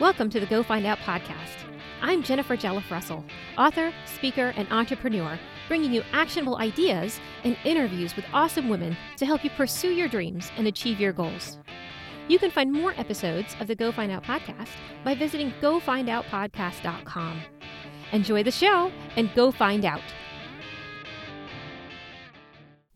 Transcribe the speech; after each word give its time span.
Welcome 0.00 0.30
to 0.30 0.38
the 0.38 0.46
Go 0.46 0.62
Find 0.62 0.86
Out 0.86 0.98
podcast. 0.98 1.56
I'm 2.00 2.22
Jennifer 2.22 2.56
Jelliff 2.56 2.88
Russell, 2.88 3.24
author, 3.56 3.92
speaker, 4.06 4.52
and 4.56 4.70
entrepreneur, 4.70 5.36
bringing 5.66 5.92
you 5.92 6.04
actionable 6.12 6.58
ideas 6.58 7.18
and 7.42 7.56
interviews 7.64 8.14
with 8.14 8.24
awesome 8.32 8.68
women 8.68 8.96
to 9.16 9.26
help 9.26 9.42
you 9.42 9.50
pursue 9.50 9.90
your 9.90 10.06
dreams 10.06 10.52
and 10.56 10.68
achieve 10.68 11.00
your 11.00 11.12
goals. 11.12 11.58
You 12.28 12.38
can 12.38 12.52
find 12.52 12.72
more 12.72 12.94
episodes 12.96 13.56
of 13.58 13.66
the 13.66 13.74
Go 13.74 13.90
Find 13.90 14.12
Out 14.12 14.22
podcast 14.22 14.68
by 15.02 15.16
visiting 15.16 15.52
gofindoutpodcast.com. 15.60 17.42
Enjoy 18.12 18.44
the 18.44 18.52
show 18.52 18.92
and 19.16 19.34
go 19.34 19.50
find 19.50 19.84
out. 19.84 20.02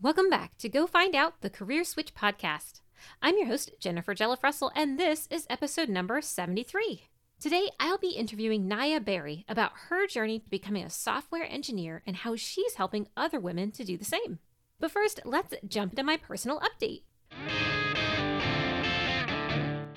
Welcome 0.00 0.30
back 0.30 0.56
to 0.58 0.68
Go 0.68 0.86
Find 0.86 1.16
Out, 1.16 1.40
the 1.40 1.50
Career 1.50 1.82
Switch 1.82 2.14
podcast. 2.14 2.80
I'm 3.20 3.36
your 3.36 3.46
host, 3.46 3.72
Jennifer 3.78 4.14
Jelliff 4.14 4.42
Russell, 4.42 4.72
and 4.74 4.98
this 4.98 5.26
is 5.30 5.46
episode 5.48 5.88
number 5.88 6.20
73. 6.20 7.08
Today, 7.40 7.70
I'll 7.80 7.98
be 7.98 8.10
interviewing 8.10 8.68
Naya 8.68 9.00
Bere 9.00 9.44
about 9.48 9.72
her 9.88 10.06
journey 10.06 10.38
to 10.38 10.48
becoming 10.48 10.84
a 10.84 10.90
software 10.90 11.44
engineer 11.44 12.02
and 12.06 12.16
how 12.16 12.36
she's 12.36 12.74
helping 12.74 13.08
other 13.16 13.40
women 13.40 13.72
to 13.72 13.84
do 13.84 13.96
the 13.96 14.04
same. 14.04 14.38
But 14.78 14.90
first, 14.90 15.20
let's 15.24 15.54
jump 15.66 15.92
into 15.92 16.04
my 16.04 16.16
personal 16.16 16.60
update. 16.60 17.02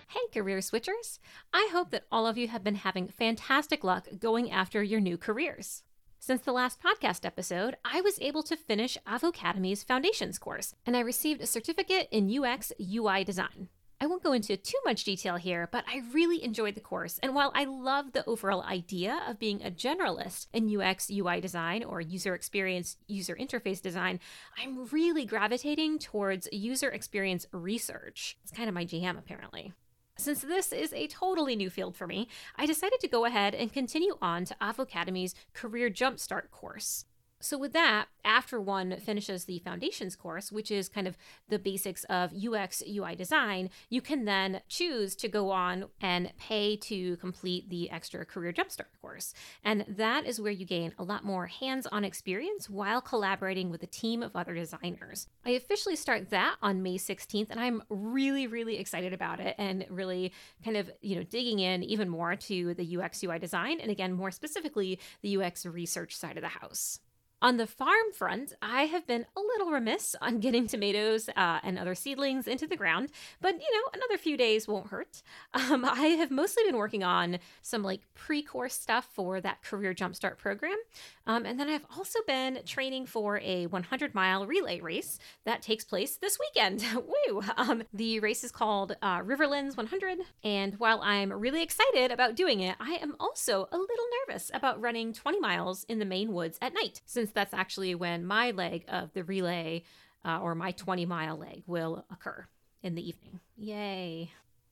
Hey, 0.07 0.27
career 0.33 0.59
switchers! 0.59 1.19
I 1.53 1.69
hope 1.71 1.91
that 1.91 2.05
all 2.11 2.25
of 2.25 2.37
you 2.37 2.47
have 2.47 2.63
been 2.63 2.75
having 2.75 3.07
fantastic 3.09 3.83
luck 3.83 4.07
going 4.19 4.51
after 4.51 4.81
your 4.81 4.99
new 4.99 5.17
careers. 5.17 5.83
Since 6.25 6.41
the 6.41 6.53
last 6.53 6.81
podcast 6.81 7.23
episode, 7.23 7.77
I 7.85 8.01
was 8.01 8.19
able 8.19 8.41
to 8.41 8.57
finish 8.57 8.97
Avocademy's 9.05 9.83
Foundations 9.83 10.39
course, 10.39 10.73
and 10.83 10.97
I 10.97 11.01
received 11.01 11.39
a 11.39 11.45
certificate 11.45 12.07
in 12.09 12.35
UX 12.35 12.73
UI 12.81 13.23
design. 13.23 13.69
I 14.01 14.07
won't 14.07 14.23
go 14.23 14.33
into 14.33 14.57
too 14.57 14.79
much 14.85 15.03
detail 15.03 15.35
here, 15.35 15.69
but 15.71 15.83
I 15.87 16.01
really 16.11 16.43
enjoyed 16.43 16.73
the 16.73 16.81
course. 16.81 17.19
And 17.21 17.35
while 17.35 17.51
I 17.53 17.65
love 17.65 18.13
the 18.13 18.25
overall 18.25 18.63
idea 18.63 19.21
of 19.27 19.37
being 19.37 19.61
a 19.61 19.69
generalist 19.69 20.47
in 20.51 20.75
UX 20.75 21.11
UI 21.11 21.41
design 21.41 21.83
or 21.83 22.01
user 22.01 22.33
experience 22.33 22.97
user 23.05 23.35
interface 23.35 23.79
design, 23.79 24.19
I'm 24.57 24.87
really 24.87 25.25
gravitating 25.25 25.99
towards 25.99 26.49
user 26.51 26.89
experience 26.89 27.45
research. 27.51 28.35
It's 28.41 28.51
kind 28.51 28.67
of 28.67 28.73
my 28.73 28.83
jam, 28.83 29.15
apparently. 29.15 29.73
Since 30.17 30.41
this 30.41 30.71
is 30.71 30.93
a 30.93 31.07
totally 31.07 31.57
new 31.57 31.69
field 31.69 31.95
for 31.95 32.07
me, 32.07 32.29
I 32.55 32.65
decided 32.65 32.99
to 33.01 33.07
go 33.07 33.25
ahead 33.25 33.53
and 33.53 33.71
continue 33.71 34.17
on 34.21 34.45
to 34.45 34.55
Avocademy's 34.61 35.35
Career 35.53 35.89
Jumpstart 35.89 36.51
course. 36.51 37.05
So, 37.45 37.59
with 37.59 37.73
that, 37.73 38.07
after 38.23 38.59
one 38.59 38.99
finishes 38.99 39.45
the 39.45 39.59
foundations 39.59 40.15
course, 40.15 40.51
which 40.51 40.71
is 40.71 40.89
kind 40.89 41.07
of 41.07 41.15
the 41.47 41.59
basics 41.59 42.03
of 42.05 42.33
UX 42.33 42.81
UI 42.89 43.15
design, 43.15 43.69
you 43.87 44.01
can 44.01 44.25
then 44.25 44.61
choose 44.67 45.15
to 45.17 45.27
go 45.27 45.51
on 45.51 45.85
and 46.01 46.33
pay 46.39 46.75
to 46.77 47.17
complete 47.17 47.69
the 47.69 47.91
extra 47.91 48.25
Career 48.25 48.51
Jumpstart 48.51 48.87
course. 48.99 49.35
And 49.63 49.85
that 49.87 50.25
is 50.25 50.41
where 50.41 50.51
you 50.51 50.65
gain 50.65 50.93
a 50.97 51.03
lot 51.03 51.23
more 51.23 51.45
hands 51.45 51.85
on 51.85 52.03
experience 52.03 52.67
while 52.67 52.99
collaborating 52.99 53.69
with 53.69 53.83
a 53.83 53.87
team 53.87 54.23
of 54.23 54.35
other 54.35 54.55
designers. 54.55 55.27
I 55.45 55.51
officially 55.51 55.95
start 55.95 56.31
that 56.31 56.55
on 56.63 56.81
May 56.81 56.97
16th, 56.97 57.51
and 57.51 57.59
I'm 57.59 57.83
really, 57.89 58.47
really 58.47 58.79
excited 58.79 59.13
about 59.13 59.39
it 59.39 59.53
and 59.59 59.85
really 59.91 60.33
kind 60.63 60.77
of, 60.77 60.89
you 61.01 61.15
know, 61.15 61.23
digging 61.23 61.59
in 61.59 61.83
even 61.83 62.09
more 62.09 62.35
to 62.35 62.73
the 62.73 62.97
UX 62.97 63.23
UI 63.23 63.37
design 63.37 63.79
and 63.79 63.91
again, 63.91 64.13
more 64.13 64.31
specifically, 64.31 64.99
the 65.21 65.37
UX 65.37 65.63
research 65.67 66.17
side 66.17 66.37
of 66.37 66.41
the 66.41 66.47
house. 66.47 67.01
On 67.41 67.57
the 67.57 67.67
farm 67.67 68.11
front, 68.13 68.53
I 68.61 68.83
have 68.83 69.05
been 69.05 69.25
a 69.35 69.41
little 69.41 69.69
remiss 69.69 70.15
on 70.21 70.39
getting 70.45 70.67
tomatoes 70.67 71.29
uh, 71.35 71.59
and 71.63 71.77
other 71.77 71.93
seedlings 71.93 72.47
into 72.47 72.65
the 72.65 72.77
ground, 72.77 73.09
but 73.41 73.55
you 73.55 73.73
know, 73.73 73.89
another 73.93 74.17
few 74.17 74.37
days 74.37 74.67
won't 74.67 74.87
hurt. 74.87 75.21
Um, 75.65 75.83
I 75.83 76.07
have 76.19 76.31
mostly 76.31 76.63
been 76.65 76.75
working 76.75 77.03
on 77.03 77.39
some 77.61 77.81
like 77.81 78.01
pre 78.13 78.43
course 78.43 78.75
stuff 78.75 79.07
for 79.11 79.41
that 79.41 79.63
Career 79.63 79.93
Jumpstart 79.93 80.37
program. 80.37 80.77
Um, 81.25 81.45
and 81.45 81.59
then 81.59 81.69
I've 81.69 81.85
also 81.97 82.19
been 82.27 82.59
training 82.65 83.07
for 83.07 83.39
a 83.39 83.65
100 83.67 84.13
mile 84.13 84.45
relay 84.45 84.79
race 84.79 85.17
that 85.45 85.61
takes 85.61 85.83
place 85.83 86.17
this 86.17 86.37
weekend. 86.39 86.85
Woo! 86.93 87.41
Um, 87.57 87.83
the 87.93 88.19
race 88.19 88.43
is 88.43 88.51
called 88.51 88.95
uh, 89.01 89.21
Riverlands 89.21 89.75
100. 89.75 90.19
And 90.43 90.75
while 90.75 91.01
I'm 91.01 91.33
really 91.33 91.63
excited 91.63 92.11
about 92.11 92.35
doing 92.35 92.59
it, 92.59 92.75
I 92.79 92.99
am 93.01 93.15
also 93.19 93.67
a 93.71 93.77
little 93.77 94.05
nervous 94.27 94.51
about 94.53 94.79
running 94.79 95.13
20 95.13 95.39
miles 95.39 95.83
in 95.85 95.99
the 95.99 96.05
Maine 96.05 96.31
woods 96.33 96.59
at 96.61 96.73
night, 96.73 97.01
since 97.05 97.24
that's 97.31 97.53
actually 97.53 97.95
when 97.95 98.25
my 98.25 98.51
leg 98.51 98.85
of 98.87 99.13
the 99.13 99.23
relay 99.23 99.83
uh, 100.23 100.39
or 100.41 100.55
my 100.55 100.71
20 100.71 101.05
mile 101.05 101.37
leg 101.37 101.63
will 101.67 102.05
occur 102.11 102.47
in 102.81 102.95
the 102.95 103.07
evening. 103.07 103.39
Yay. 103.57 104.31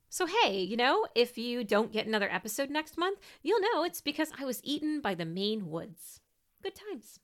So, 0.09 0.27
hey, 0.27 0.61
you 0.61 0.77
know, 0.77 1.07
if 1.15 1.37
you 1.37 1.63
don't 1.63 1.91
get 1.91 2.05
another 2.05 2.31
episode 2.31 2.69
next 2.69 2.97
month, 2.97 3.19
you'll 3.41 3.61
know 3.61 3.83
it's 3.83 4.01
because 4.01 4.31
I 4.39 4.45
was 4.45 4.61
eaten 4.63 5.01
by 5.01 5.15
the 5.15 5.25
Maine 5.25 5.69
woods. 5.71 6.19
Good 6.61 6.75
times. 6.75 7.19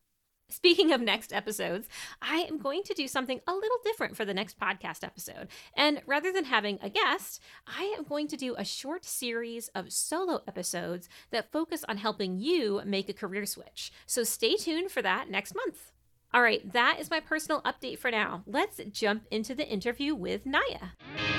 Speaking 0.50 0.92
of 0.92 1.02
next 1.02 1.32
episodes, 1.32 1.88
I 2.22 2.40
am 2.50 2.58
going 2.58 2.84
to 2.84 2.94
do 2.94 3.08
something 3.08 3.40
a 3.48 3.54
little 3.54 3.78
different 3.84 4.18
for 4.18 4.26
the 4.26 4.34
next 4.34 4.60
podcast 4.60 5.04
episode. 5.04 5.48
And 5.76 6.02
rather 6.06 6.32
than 6.32 6.46
having 6.46 6.80
a 6.82 6.90
guest, 6.90 7.42
I 7.68 7.96
am 7.98 8.04
going 8.04 8.28
to 8.30 8.38
do 8.38 8.56
a 8.58 8.66
short 8.66 9.06
series 9.06 9.70
of 9.70 9.94
solo 9.94 10.42
episodes 10.48 11.08
that 11.32 11.52
focus 11.52 11.86
on 11.88 11.98
helping 11.98 12.40
you 12.40 12.82
make 12.86 13.10
a 13.10 13.14
career 13.14 13.46
switch. 13.46 13.92
So 14.06 14.24
stay 14.24 14.56
tuned 14.56 14.92
for 14.92 15.02
that 15.04 15.30
next 15.30 15.56
month. 15.56 15.92
All 16.34 16.42
right, 16.42 16.72
that 16.74 16.98
is 17.00 17.10
my 17.10 17.20
personal 17.20 17.62
update 17.62 17.98
for 18.00 18.12
now. 18.12 18.44
Let's 18.46 18.80
jump 18.92 19.26
into 19.32 19.56
the 19.56 19.68
interview 19.68 20.14
with 20.14 20.46
Naya. 20.46 21.39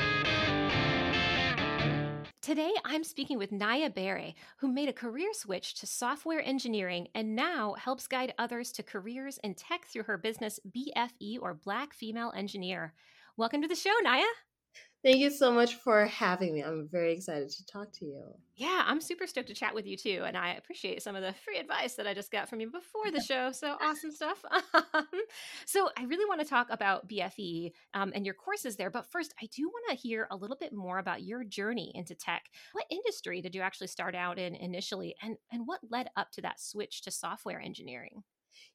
Today, 2.51 2.73
I'm 2.85 3.05
speaking 3.05 3.39
with 3.39 3.53
Naya 3.53 3.91
Bere, 3.91 4.35
who 4.57 4.67
made 4.67 4.89
a 4.89 4.93
career 4.93 5.33
switch 5.33 5.75
to 5.75 5.87
software 5.87 6.43
engineering 6.45 7.07
and 7.15 7.37
now 7.37 7.75
helps 7.75 8.09
guide 8.09 8.35
others 8.39 8.73
to 8.73 8.83
careers 8.83 9.39
in 9.45 9.55
tech 9.55 9.87
through 9.87 10.03
her 10.03 10.19
business 10.19 10.59
BFE 10.69 11.39
or 11.41 11.55
Black 11.55 11.95
Female 11.95 12.33
Engineer. 12.35 12.93
Welcome 13.37 13.63
to 13.63 13.69
the 13.69 13.77
show, 13.77 13.95
Naya. 14.03 14.25
Thank 15.03 15.19
you 15.19 15.31
so 15.31 15.51
much 15.51 15.77
for 15.77 16.05
having 16.07 16.53
me. 16.53 16.61
I'm 16.61 16.87
very 16.87 17.15
excited 17.15 17.49
to 17.49 17.67
talk 17.67 17.91
to 17.95 18.05
you. 18.05 18.23
Yeah, 18.55 18.85
I'm 18.87 19.01
super 19.01 19.27
stoked 19.27 19.49
to 19.49 19.55
chat 19.55 19.75
with 19.75 19.87
you 19.87 19.97
too. 19.97 20.25
And 20.27 20.37
I 20.37 20.51
appreciate 20.51 21.03
some 21.03 21.17
of 21.17 21.23
the 21.23 21.33
free 21.33 21.59
advice 21.59 21.95
that 21.95 22.07
I 22.07 22.13
just 22.13 22.31
got 22.31 22.51
from 22.51 22.61
you 22.61 22.71
before 22.71 23.11
the 23.11 23.23
show. 23.23 23.51
So 23.51 23.79
awesome 23.81 24.13
stuff. 24.13 24.45
so 25.65 25.89
I 25.97 26.05
really 26.05 26.29
want 26.29 26.43
to 26.43 26.47
talk 26.47 26.67
about 26.69 27.09
BFE 27.09 27.73
um, 27.95 28.13
and 28.15 28.27
your 28.27 28.35
courses 28.35 28.77
there. 28.77 28.91
But 28.91 29.11
first, 29.11 29.33
I 29.43 29.47
do 29.47 29.63
want 29.69 29.89
to 29.89 29.97
hear 29.97 30.29
a 30.31 30.37
little 30.37 30.57
bit 30.61 30.75
more 30.75 30.99
about 30.99 31.23
your 31.23 31.45
journey 31.45 31.93
into 31.95 32.15
tech. 32.15 32.43
What 32.73 32.85
industry 32.91 33.41
did 33.41 33.55
you 33.55 33.63
actually 33.63 33.87
start 33.87 34.15
out 34.15 34.39
in 34.39 34.55
initially? 34.55 35.15
And, 35.23 35.37
and 35.51 35.63
what 35.67 35.81
led 35.89 36.11
up 36.15 36.31
to 36.33 36.43
that 36.43 36.61
switch 36.61 37.01
to 37.03 37.11
software 37.11 37.61
engineering? 37.61 38.23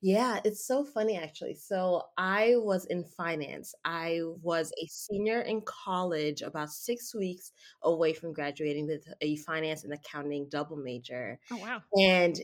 Yeah, 0.01 0.40
it's 0.46 0.66
so 0.66 0.84
funny 0.84 1.18
actually. 1.18 1.56
So 1.56 2.03
I 2.18 2.53
was 2.57 2.85
in 2.85 3.03
finance. 3.03 3.73
I 3.85 4.22
was 4.41 4.72
a 4.81 4.85
senior 4.88 5.41
in 5.41 5.62
college, 5.62 6.41
about 6.41 6.69
six 6.72 7.13
weeks 7.16 7.51
away 7.84 8.13
from 8.13 8.34
graduating 8.34 8.88
with 8.88 9.06
a 9.22 9.38
finance 9.38 9.84
and 9.84 9.94
accounting 9.94 10.47
double 10.50 10.78
major. 10.78 11.40
Oh, 11.51 11.57
wow. 11.57 11.81
And 11.94 12.40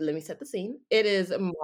let 0.00 0.14
me 0.14 0.20
set 0.20 0.38
the 0.38 0.46
scene. 0.46 0.80
It 0.90 1.06
is 1.06 1.30
March 1.30 1.54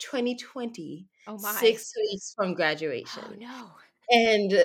2020, 0.00 1.08
Oh, 1.26 1.38
my. 1.38 1.52
six 1.52 1.92
weeks 1.96 2.32
from 2.36 2.54
graduation. 2.54 3.22
Oh, 3.24 3.34
graduation. 3.34 3.40
no. 3.40 3.70
And 4.10 4.64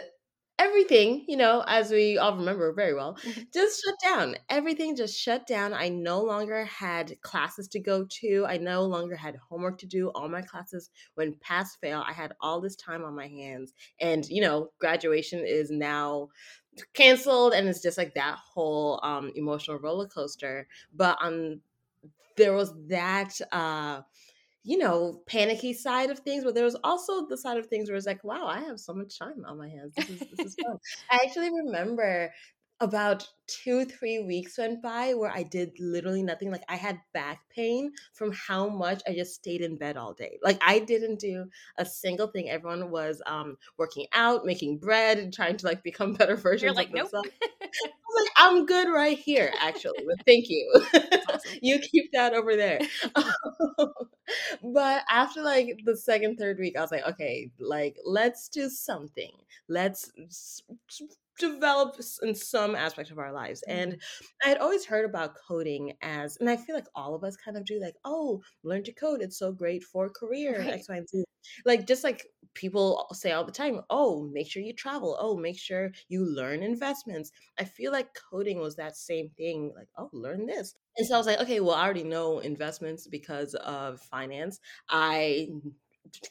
everything, 0.59 1.23
you 1.27 1.37
know, 1.37 1.63
as 1.67 1.91
we 1.91 2.17
all 2.17 2.35
remember 2.35 2.73
very 2.73 2.93
well, 2.93 3.17
Mhm. 3.23 3.47
just 3.53 3.81
shut 3.83 3.95
down. 4.03 4.35
Everything 4.49 4.95
just 4.95 5.17
shut 5.19 5.45
down. 5.47 5.73
I 5.73 5.89
no 5.89 6.21
longer 6.23 6.65
had 6.65 7.19
classes 7.21 7.67
to 7.69 7.79
go 7.79 8.05
to. 8.21 8.45
I 8.47 8.57
no 8.57 8.83
longer 8.85 9.15
had 9.15 9.35
homework 9.35 9.77
to 9.79 9.85
do. 9.85 10.09
All 10.09 10.27
my 10.29 10.41
classes 10.41 10.89
went 11.15 11.39
pass 11.41 11.75
fail. 11.77 12.03
I 12.05 12.13
had 12.13 12.33
all 12.41 12.59
this 12.61 12.75
time 12.75 13.03
on 13.03 13.15
my 13.15 13.27
hands. 13.27 13.73
And, 13.99 14.27
you 14.29 14.41
know, 14.41 14.71
graduation 14.79 15.39
is 15.45 15.69
now 15.71 16.29
canceled 16.93 17.53
and 17.53 17.67
it's 17.67 17.81
just 17.81 17.97
like 17.97 18.13
that 18.15 18.37
whole 18.37 18.99
um 19.03 19.31
emotional 19.35 19.79
roller 19.79 20.07
coaster. 20.07 20.67
But 20.93 21.17
um 21.21 21.61
there 22.37 22.53
was 22.53 22.73
that 22.87 23.39
uh 23.51 24.01
you 24.67 24.77
know, 24.77 25.21
panicky 25.27 25.71
side 25.71 26.09
of 26.09 26.19
things, 26.19 26.43
but 26.43 26.53
there 26.53 26.65
was 26.65 26.75
also 26.83 27.25
the 27.25 27.37
side 27.37 27.57
of 27.57 27.67
things 27.67 27.87
where 27.87 27.95
it's 27.95 28.05
like, 28.05 28.21
wow, 28.25 28.47
I 28.47 28.59
have 28.59 28.81
so 28.81 28.93
much 28.93 29.17
time 29.17 29.45
on 29.47 29.57
my 29.57 29.69
hands. 29.69 29.93
This 29.95 30.09
is 30.09 30.19
this 30.35 30.45
is 30.45 30.55
fun. 30.61 30.77
I 31.09 31.21
actually 31.25 31.51
remember 31.51 32.33
about 32.79 33.27
two, 33.47 33.85
three 33.85 34.19
weeks 34.19 34.57
went 34.57 34.81
by 34.81 35.13
where 35.13 35.31
I 35.31 35.43
did 35.43 35.71
literally 35.79 36.21
nothing. 36.21 36.51
Like 36.51 36.63
I 36.69 36.75
had 36.75 36.99
back 37.13 37.39
pain 37.49 37.91
from 38.13 38.31
how 38.33 38.67
much 38.67 39.01
I 39.07 39.13
just 39.13 39.33
stayed 39.35 39.61
in 39.61 39.77
bed 39.77 39.97
all 39.97 40.13
day. 40.13 40.37
Like 40.43 40.61
I 40.65 40.79
didn't 40.79 41.19
do 41.19 41.45
a 41.77 41.85
single 41.85 42.27
thing. 42.27 42.49
Everyone 42.49 42.91
was 42.91 43.21
um 43.25 43.57
working 43.77 44.05
out, 44.13 44.45
making 44.45 44.77
bread, 44.77 45.17
and 45.17 45.33
trying 45.33 45.57
to 45.57 45.65
like 45.65 45.83
become 45.83 46.13
better 46.13 46.35
versions 46.35 46.63
You're 46.63 46.73
like, 46.73 46.89
of 46.89 46.93
nope. 46.95 47.11
themselves. 47.11 47.29
I 47.41 47.67
was 48.09 48.23
like, 48.23 48.31
I'm 48.37 48.65
good 48.65 48.89
right 48.89 49.17
here, 49.17 49.53
actually. 49.59 50.05
But 50.05 50.25
thank 50.25 50.45
you. 50.49 50.71
awesome. 51.29 51.51
you 51.61 51.79
keep 51.79 52.11
that 52.13 52.33
over 52.33 52.55
there. 52.55 52.79
but 54.63 55.03
after 55.09 55.41
like 55.41 55.79
the 55.83 55.95
second, 55.97 56.37
third 56.37 56.59
week, 56.59 56.77
I 56.77 56.81
was 56.81 56.91
like, 56.91 57.07
okay, 57.07 57.51
like 57.59 57.97
let's 58.05 58.49
do 58.49 58.69
something. 58.69 59.31
Let's 59.67 60.11
develop 61.37 61.97
in 62.23 62.35
some 62.35 62.75
aspect 62.75 63.11
of 63.11 63.19
our 63.19 63.31
lives. 63.31 63.63
And 63.63 63.93
Mm-hmm. 63.93 64.25
I 64.45 64.49
had 64.49 64.57
always 64.59 64.85
heard 64.85 65.05
about 65.05 65.35
coding 65.35 65.93
as, 66.01 66.37
and 66.37 66.49
I 66.49 66.57
feel 66.57 66.75
like 66.75 66.87
all 66.95 67.15
of 67.15 67.23
us 67.23 67.35
kind 67.37 67.57
of 67.57 67.65
do, 67.65 67.79
like, 67.81 67.95
oh, 68.05 68.41
learn 68.63 68.83
to 68.83 68.93
code. 68.93 69.21
It's 69.21 69.37
so 69.39 69.51
great 69.51 69.83
for 69.83 70.09
career, 70.09 70.59
Right. 70.59 70.69
X, 70.69 70.89
Y, 70.89 70.95
and 70.97 71.07
Z. 71.09 71.23
Like, 71.65 71.87
just 71.87 72.03
like 72.03 72.25
people 72.53 73.07
say 73.13 73.31
all 73.31 73.45
the 73.45 73.51
time, 73.51 73.81
oh, 73.89 74.23
make 74.33 74.49
sure 74.49 74.61
you 74.61 74.73
travel. 74.73 75.17
Oh, 75.19 75.37
make 75.37 75.57
sure 75.57 75.91
you 76.09 76.25
learn 76.25 76.63
investments. 76.63 77.31
I 77.57 77.63
feel 77.63 77.91
like 77.91 78.09
coding 78.31 78.59
was 78.59 78.75
that 78.75 78.97
same 78.97 79.29
thing, 79.37 79.71
like, 79.75 79.89
oh, 79.97 80.09
learn 80.13 80.45
this. 80.45 80.73
And 80.97 81.05
so 81.07 81.15
I 81.15 81.17
was 81.17 81.27
like, 81.27 81.39
okay, 81.41 81.59
well, 81.59 81.75
I 81.75 81.83
already 81.85 82.03
know 82.03 82.39
investments 82.39 83.07
because 83.07 83.53
of 83.55 83.99
finance. 84.01 84.59
I 84.89 85.49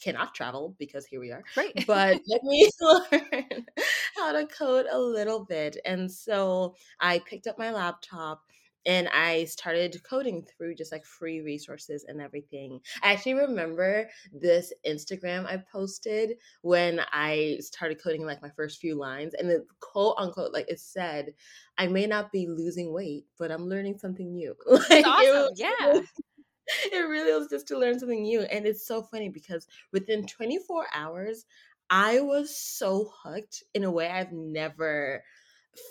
cannot 0.02 0.34
travel 0.34 0.74
because 0.78 1.04
here 1.04 1.20
we 1.20 1.30
are 1.30 1.44
Right. 1.54 1.84
but 1.86 2.18
let 2.28 2.42
me 2.44 2.68
learn 2.80 3.66
how 4.16 4.32
to 4.32 4.46
code 4.46 4.86
a 4.90 4.98
little 4.98 5.44
bit. 5.44 5.76
And 5.84 6.10
so 6.10 6.74
I 7.00 7.20
picked 7.20 7.46
up 7.46 7.58
my 7.58 7.70
laptop 7.72 8.42
and 8.86 9.08
I 9.08 9.44
started 9.44 10.00
coding 10.04 10.44
through 10.44 10.76
just 10.76 10.92
like 10.92 11.04
free 11.04 11.40
resources 11.40 12.04
and 12.06 12.20
everything. 12.20 12.80
I 13.02 13.12
actually 13.12 13.34
remember 13.34 14.08
this 14.32 14.72
Instagram 14.86 15.44
I 15.44 15.62
posted 15.70 16.36
when 16.62 17.00
I 17.12 17.58
started 17.60 18.00
coding 18.00 18.24
like 18.24 18.40
my 18.42 18.50
first 18.50 18.78
few 18.78 18.94
lines, 18.94 19.34
and 19.34 19.50
the 19.50 19.66
quote 19.80 20.14
unquote, 20.18 20.52
like 20.52 20.70
it 20.70 20.78
said, 20.78 21.34
I 21.76 21.88
may 21.88 22.06
not 22.06 22.30
be 22.30 22.46
losing 22.46 22.92
weight, 22.92 23.26
but 23.38 23.50
I'm 23.50 23.68
learning 23.68 23.98
something 23.98 24.32
new. 24.32 24.54
like, 24.70 24.88
That's 24.88 25.06
awesome. 25.06 25.50
was 25.50 25.52
Yeah. 25.56 26.00
it 26.92 27.08
really 27.08 27.32
was 27.32 27.48
just 27.48 27.68
to 27.68 27.78
learn 27.78 27.98
something 27.98 28.22
new. 28.22 28.42
And 28.42 28.66
it's 28.66 28.86
so 28.86 29.02
funny 29.02 29.28
because 29.28 29.66
within 29.92 30.26
24 30.26 30.86
hours, 30.94 31.44
I 31.90 32.20
was 32.20 32.56
so 32.56 33.12
hooked 33.22 33.62
in 33.74 33.84
a 33.84 33.90
way 33.90 34.08
I've 34.10 34.32
never 34.32 35.24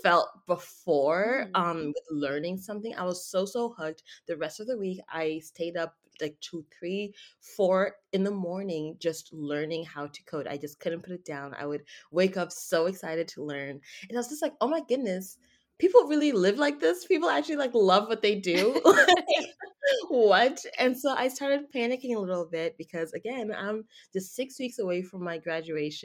felt 0.03 0.29
before 0.47 1.47
Mm. 1.47 1.55
um 1.55 1.87
with 1.87 2.03
learning 2.11 2.57
something 2.57 2.95
i 2.95 3.03
was 3.03 3.25
so 3.25 3.45
so 3.45 3.69
hooked. 3.77 4.03
The 4.27 4.35
rest 4.37 4.59
of 4.59 4.67
the 4.67 4.77
week 4.77 4.99
i 5.09 5.39
stayed 5.39 5.77
up 5.77 5.95
like 6.21 6.39
two 6.41 6.65
three 6.77 7.13
four 7.41 7.97
in 8.13 8.23
the 8.23 8.31
morning 8.31 8.97
just 8.99 9.31
learning 9.33 9.85
how 9.85 10.07
to 10.07 10.23
code. 10.23 10.47
I 10.47 10.57
just 10.57 10.79
couldn't 10.79 11.01
put 11.03 11.13
it 11.13 11.25
down. 11.25 11.53
I 11.53 11.65
would 11.67 11.85
wake 12.11 12.37
up 12.37 12.51
so 12.51 12.85
excited 12.87 13.27
to 13.29 13.43
learn. 13.43 13.81
And 14.09 14.13
i 14.13 14.17
was 14.17 14.29
just 14.29 14.41
like 14.41 14.53
oh 14.61 14.67
my 14.69 14.81
goodness 14.87 15.37
people 15.79 16.07
really 16.07 16.31
live 16.31 16.57
like 16.57 16.79
this. 16.79 17.05
People 17.05 17.29
actually 17.29 17.57
like 17.57 17.73
love 17.73 18.07
what 18.07 18.21
they 18.21 18.35
do. 18.35 18.81
Like 18.85 19.15
what? 20.09 20.63
And 20.79 20.97
so 20.97 21.13
i 21.13 21.27
started 21.27 21.71
panicking 21.75 22.15
a 22.15 22.19
little 22.19 22.45
bit 22.45 22.75
because 22.77 23.13
again 23.13 23.51
i'm 23.55 23.85
just 24.13 24.35
six 24.35 24.59
weeks 24.59 24.79
away 24.79 25.01
from 25.03 25.23
my 25.23 25.37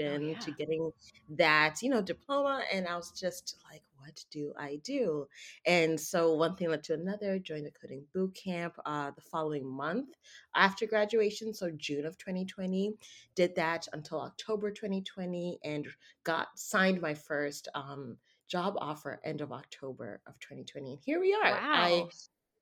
Oh, 0.06 0.18
graduation 0.18 0.36
to 0.40 0.50
getting 0.52 0.90
that 1.30 1.76
you 1.82 1.88
know 1.90 2.02
diploma 2.02 2.62
and 2.72 2.86
i 2.86 2.96
was 2.96 3.10
just 3.12 3.56
like 3.70 3.82
what 3.96 4.24
do 4.30 4.52
i 4.58 4.76
do? 4.82 5.26
And 5.66 6.00
so 6.00 6.34
one 6.34 6.56
thing 6.56 6.70
led 6.70 6.82
to 6.84 6.94
another 6.94 7.38
joined 7.38 7.66
a 7.66 7.70
coding 7.70 8.04
boot 8.14 8.34
camp 8.34 8.74
uh, 8.86 9.10
the 9.10 9.20
following 9.20 9.66
month 9.66 10.08
after 10.54 10.86
graduation 10.86 11.52
so 11.54 11.70
june 11.76 12.06
of 12.06 12.16
2020 12.18 12.94
did 13.34 13.54
that 13.56 13.86
until 13.92 14.20
october 14.22 14.70
2020 14.70 15.58
and 15.64 15.86
got 16.24 16.48
signed 16.58 17.00
my 17.00 17.14
first 17.14 17.68
um, 17.74 18.16
job 18.50 18.74
offer 18.78 19.20
end 19.24 19.40
of 19.40 19.52
october 19.52 20.20
of 20.26 20.38
2020 20.40 20.90
and 20.92 21.00
here 21.04 21.20
we 21.20 21.32
are 21.32 21.58
i 21.62 21.90
Wow. 21.92 22.08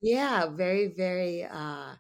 yeah, 0.03 0.47
very, 0.47 0.89
very 0.89 1.45
uh 1.45 1.95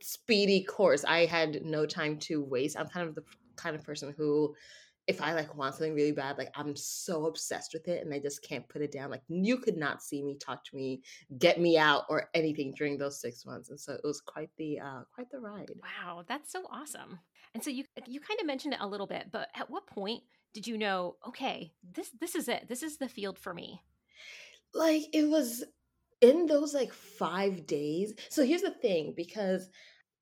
speedy 0.00 0.62
course. 0.64 1.04
I 1.04 1.24
had 1.26 1.64
no 1.64 1.86
time 1.86 2.18
to 2.20 2.42
waste. 2.42 2.78
I'm 2.78 2.88
kind 2.88 3.08
of 3.08 3.14
the 3.14 3.24
kind 3.56 3.74
of 3.74 3.82
person 3.82 4.14
who 4.16 4.54
if 5.06 5.20
I 5.20 5.34
like 5.34 5.54
want 5.54 5.74
something 5.74 5.94
really 5.94 6.12
bad, 6.12 6.38
like 6.38 6.50
I'm 6.54 6.74
so 6.74 7.26
obsessed 7.26 7.74
with 7.74 7.88
it 7.88 8.02
and 8.02 8.14
I 8.14 8.18
just 8.18 8.42
can't 8.42 8.66
put 8.68 8.80
it 8.80 8.90
down. 8.90 9.10
Like 9.10 9.22
you 9.28 9.58
could 9.58 9.76
not 9.76 10.02
see 10.02 10.22
me, 10.22 10.36
talk 10.38 10.64
to 10.64 10.76
me, 10.76 11.02
get 11.38 11.60
me 11.60 11.76
out 11.76 12.04
or 12.08 12.30
anything 12.32 12.72
during 12.76 12.96
those 12.96 13.20
six 13.20 13.44
months. 13.44 13.68
And 13.68 13.78
so 13.78 13.92
it 13.92 14.00
was 14.04 14.20
quite 14.22 14.48
the 14.56 14.80
uh 14.80 15.02
quite 15.14 15.30
the 15.30 15.40
ride. 15.40 15.70
Wow, 15.82 16.24
that's 16.26 16.50
so 16.50 16.64
awesome. 16.70 17.18
And 17.54 17.62
so 17.62 17.70
you 17.70 17.84
you 18.06 18.20
kind 18.20 18.40
of 18.40 18.46
mentioned 18.46 18.74
it 18.74 18.80
a 18.80 18.86
little 18.86 19.06
bit, 19.06 19.26
but 19.30 19.48
at 19.54 19.68
what 19.68 19.86
point 19.86 20.22
did 20.54 20.66
you 20.66 20.78
know, 20.78 21.16
okay, 21.26 21.72
this 21.82 22.10
this 22.18 22.34
is 22.34 22.48
it. 22.48 22.66
This 22.68 22.82
is 22.82 22.96
the 22.96 23.08
field 23.08 23.38
for 23.38 23.52
me. 23.52 23.82
Like 24.72 25.02
it 25.12 25.28
was 25.28 25.64
in 26.20 26.46
those 26.46 26.72
like 26.72 26.92
five 26.92 27.66
days. 27.66 28.14
So 28.30 28.44
here's 28.44 28.62
the 28.62 28.70
thing, 28.70 29.14
because 29.16 29.68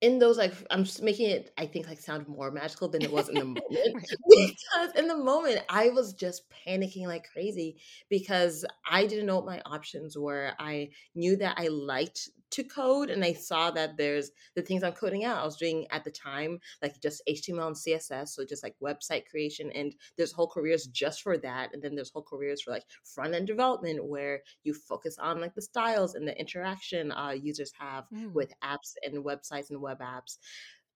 in 0.01 0.19
those 0.19 0.37
like 0.37 0.53
I'm 0.71 0.83
just 0.83 1.03
making 1.03 1.31
it 1.31 1.53
I 1.57 1.65
think 1.67 1.87
like 1.87 2.01
sound 2.01 2.27
more 2.27 2.51
magical 2.51 2.89
than 2.89 3.03
it 3.03 3.13
was 3.13 3.29
in 3.29 3.37
the 3.37 3.45
moment 3.45 3.61
Right. 3.95 4.05
because 4.29 4.91
in 4.97 5.07
the 5.07 5.17
moment 5.17 5.61
I 5.69 5.91
was 5.91 6.13
just 6.13 6.43
panicking 6.67 7.07
like 7.07 7.25
crazy 7.33 7.77
because 8.11 8.65
I 8.85 9.07
didn't 9.07 9.27
know 9.27 9.37
what 9.37 9.47
my 9.47 9.63
options 9.65 10.19
were. 10.19 10.53
I 10.59 10.91
knew 11.15 11.37
that 11.37 11.55
I 11.57 11.69
liked 11.69 12.31
to 12.53 12.65
code 12.65 13.11
and 13.11 13.25
I 13.25 13.33
saw 13.33 13.71
that 13.73 13.97
there's 13.97 14.31
the 14.55 14.63
things 14.63 14.83
I'm 14.83 14.93
coding 14.95 15.25
out. 15.25 15.39
I 15.43 15.45
was 15.45 15.57
doing 15.57 15.87
at 15.91 16.05
the 16.05 16.11
time 16.11 16.61
like 16.83 17.01
just 17.01 17.23
HTML 17.27 17.69
and 17.69 17.77
CSS, 17.79 18.35
so 18.35 18.45
just 18.45 18.63
like 18.63 18.77
website 18.81 19.27
creation 19.29 19.71
and 19.73 19.95
there's 20.17 20.33
whole 20.33 20.49
careers 20.49 20.87
just 20.87 21.23
for 21.23 21.37
that 21.39 21.73
and 21.75 21.83
then 21.83 21.95
there's 21.95 22.11
whole 22.11 22.23
careers 22.23 22.63
for 22.63 22.71
like 22.71 22.87
front 23.05 23.35
end 23.35 23.47
development 23.47 24.05
where 24.07 24.43
you 24.63 24.75
focus 24.75 25.19
on 25.19 25.41
like 25.41 25.55
the 25.55 25.63
styles 25.63 26.15
and 26.15 26.27
the 26.29 26.39
interaction 26.39 27.13
uh, 27.13 27.31
users 27.31 27.73
have 27.73 28.07
Mm. 28.11 28.35
with 28.35 28.53
apps 28.63 28.95
and 29.05 29.25
websites 29.25 29.71
and 29.71 29.81
web 29.81 30.01
apps. 30.01 30.39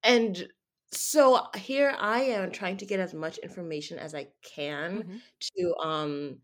And 0.02 0.49
so 0.93 1.49
here 1.56 1.94
I 1.99 2.20
am 2.23 2.52
trying 2.52 2.76
to 2.79 2.87
get 2.87 3.00
as 3.00 3.14
much 3.14 3.38
information 3.38 3.99
as 3.99 4.14
I 4.14 4.29
can 4.43 5.05
Mhm. 5.05 5.23
to 5.56 5.75
um 5.79 6.43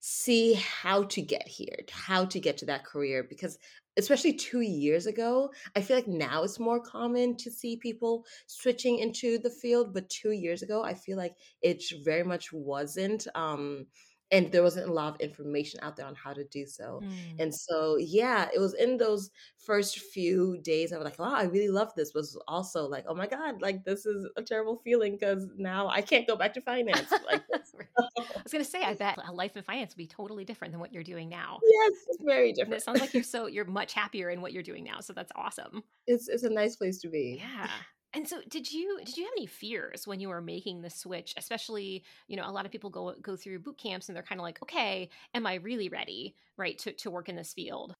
see 0.00 0.54
how 0.54 1.04
to 1.04 1.22
get 1.22 1.48
here, 1.48 1.78
how 1.90 2.24
to 2.26 2.40
get 2.40 2.58
to 2.58 2.66
that 2.66 2.84
career 2.84 3.24
because 3.24 3.58
especially 3.98 4.32
2 4.34 4.60
years 4.62 5.06
ago, 5.06 5.52
I 5.76 5.82
feel 5.82 5.96
like 5.96 6.08
now 6.08 6.42
it's 6.44 6.58
more 6.60 6.80
common 6.80 7.36
to 7.38 7.50
see 7.50 7.76
people 7.76 8.24
switching 8.46 8.98
into 8.98 9.38
the 9.38 9.50
field, 9.50 9.92
but 9.94 10.08
2 10.10 10.30
years 10.32 10.62
ago, 10.62 10.82
I 10.82 10.94
feel 10.94 11.16
like 11.18 11.36
it 11.62 11.82
very 12.04 12.24
much 12.24 12.52
wasn't 12.52 13.26
um 13.34 13.88
and 14.30 14.52
there 14.52 14.62
wasn't 14.62 14.88
a 14.88 14.92
lot 14.92 15.14
of 15.14 15.20
information 15.20 15.80
out 15.82 15.96
there 15.96 16.06
on 16.06 16.14
how 16.14 16.32
to 16.32 16.44
do 16.44 16.66
so. 16.66 17.00
Mm. 17.02 17.42
And 17.42 17.54
so, 17.54 17.96
yeah, 17.96 18.48
it 18.54 18.58
was 18.58 18.74
in 18.74 18.96
those 18.96 19.30
first 19.56 19.98
few 19.98 20.58
days 20.62 20.92
I 20.92 20.96
was 20.96 21.04
like, 21.04 21.18
wow, 21.18 21.34
I 21.34 21.44
really 21.44 21.68
love 21.68 21.94
this. 21.94 22.14
Was 22.14 22.38
also 22.46 22.86
like, 22.86 23.04
oh 23.08 23.14
my 23.14 23.26
God, 23.26 23.62
like 23.62 23.84
this 23.84 24.06
is 24.06 24.28
a 24.36 24.42
terrible 24.42 24.76
feeling 24.76 25.12
because 25.12 25.46
now 25.56 25.88
I 25.88 26.02
can't 26.02 26.26
go 26.26 26.36
back 26.36 26.54
to 26.54 26.60
finance 26.60 27.10
like 27.26 27.42
I 27.98 28.42
was 28.42 28.52
gonna 28.52 28.64
say, 28.64 28.82
I 28.82 28.94
bet 28.98 29.18
a 29.26 29.32
life 29.32 29.56
in 29.56 29.62
finance 29.62 29.94
would 29.94 29.98
be 29.98 30.06
totally 30.06 30.44
different 30.44 30.72
than 30.72 30.80
what 30.80 30.92
you're 30.92 31.02
doing 31.02 31.28
now. 31.28 31.58
yes, 31.64 31.92
it's 32.08 32.22
very 32.22 32.54
And 32.58 32.72
it 32.72 32.82
sounds 32.82 33.00
like 33.00 33.14
you're 33.14 33.22
so 33.22 33.46
you're 33.46 33.64
much 33.64 33.92
happier 33.92 34.30
in 34.30 34.40
what 34.40 34.52
you're 34.52 34.62
doing 34.62 34.84
now. 34.84 35.00
So 35.00 35.12
that's 35.12 35.32
awesome. 35.34 35.82
It's 36.06 36.28
it's 36.28 36.42
a 36.42 36.50
nice 36.50 36.76
place 36.76 36.98
to 36.98 37.08
be. 37.08 37.40
Yeah. 37.40 37.68
And 38.14 38.26
so 38.26 38.40
did 38.48 38.72
you 38.72 39.00
did 39.04 39.16
you 39.18 39.24
have 39.24 39.32
any 39.36 39.46
fears 39.46 40.06
when 40.06 40.18
you 40.20 40.28
were 40.28 40.40
making 40.40 40.80
the 40.80 40.90
switch? 40.90 41.34
Especially, 41.36 42.04
you 42.26 42.36
know, 42.36 42.48
a 42.48 42.52
lot 42.52 42.64
of 42.66 42.72
people 42.72 42.90
go 42.90 43.14
go 43.20 43.36
through 43.36 43.58
boot 43.60 43.78
camps 43.78 44.08
and 44.08 44.16
they're 44.16 44.22
kind 44.22 44.40
of 44.40 44.44
like, 44.44 44.62
okay, 44.62 45.10
am 45.34 45.46
I 45.46 45.54
really 45.54 45.88
ready, 45.88 46.34
right, 46.56 46.78
to, 46.78 46.92
to 46.94 47.10
work 47.10 47.28
in 47.28 47.36
this 47.36 47.52
field? 47.52 47.94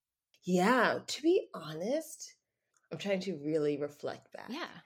Yeah, 0.44 1.00
to 1.06 1.22
be 1.22 1.48
honest, 1.54 2.34
I'm 2.92 2.98
trying 2.98 3.20
to 3.22 3.36
really 3.38 3.78
reflect 3.78 4.32
back. 4.32 4.48
Yeah. 4.48 4.80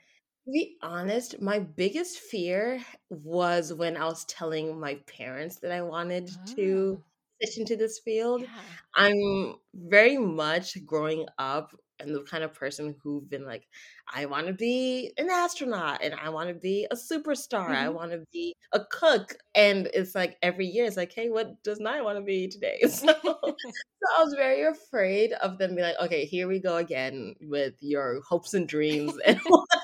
To 0.46 0.52
be 0.52 0.78
honest, 0.82 1.40
my 1.40 1.60
biggest 1.60 2.18
fear 2.18 2.84
was 3.10 3.72
when 3.74 3.96
I 3.96 4.06
was 4.06 4.24
telling 4.26 4.80
my 4.80 4.96
parents 5.06 5.58
that 5.60 5.72
I 5.72 5.82
wanted 5.82 6.30
to 6.56 6.96
Oh, 6.96 7.04
switch 7.40 7.58
into 7.58 7.76
this 7.76 8.00
field. 8.00 8.44
yeah. 8.44 8.78
I'm 8.94 9.56
very 9.74 10.18
much 10.18 10.84
growing 10.86 11.26
up 11.38 11.74
and 12.02 12.14
the 12.14 12.22
kind 12.24 12.44
of 12.44 12.54
person 12.54 12.96
who've 13.02 13.28
been 13.28 13.44
like, 13.46 13.68
I 14.12 14.26
want 14.26 14.46
to 14.48 14.52
be 14.52 15.12
an 15.18 15.30
astronaut 15.30 16.02
and 16.02 16.14
I 16.14 16.28
want 16.30 16.48
to 16.48 16.54
be 16.54 16.86
a 16.90 16.94
superstar. 16.96 17.74
I 17.76 17.88
Mhm. 17.88 17.90
want 17.90 18.12
to 18.12 18.24
be 18.32 18.54
a 18.72 18.84
cook. 18.84 19.36
And 19.54 19.88
it's 19.94 20.14
like 20.14 20.36
every 20.42 20.66
year 20.66 20.84
it's 20.84 20.96
like, 20.96 21.12
hey, 21.12 21.30
what 21.30 21.62
does 21.62 21.80
not 21.80 22.04
want 22.04 22.18
to 22.18 22.24
be 22.24 22.48
today? 22.48 22.80
So, 22.88 23.12
so 23.22 24.06
I 24.18 24.24
was 24.24 24.34
very 24.34 24.62
afraid 24.62 25.32
of 25.34 25.58
them 25.58 25.74
being 25.76 25.86
like, 25.86 25.98
okay, 26.04 26.24
here 26.24 26.48
we 26.48 26.58
go 26.60 26.76
again 26.76 27.34
with 27.40 27.74
your 27.80 28.20
hopes 28.22 28.54
and 28.54 28.68
dreams 28.68 29.16
and 29.26 29.40
and 29.46 29.81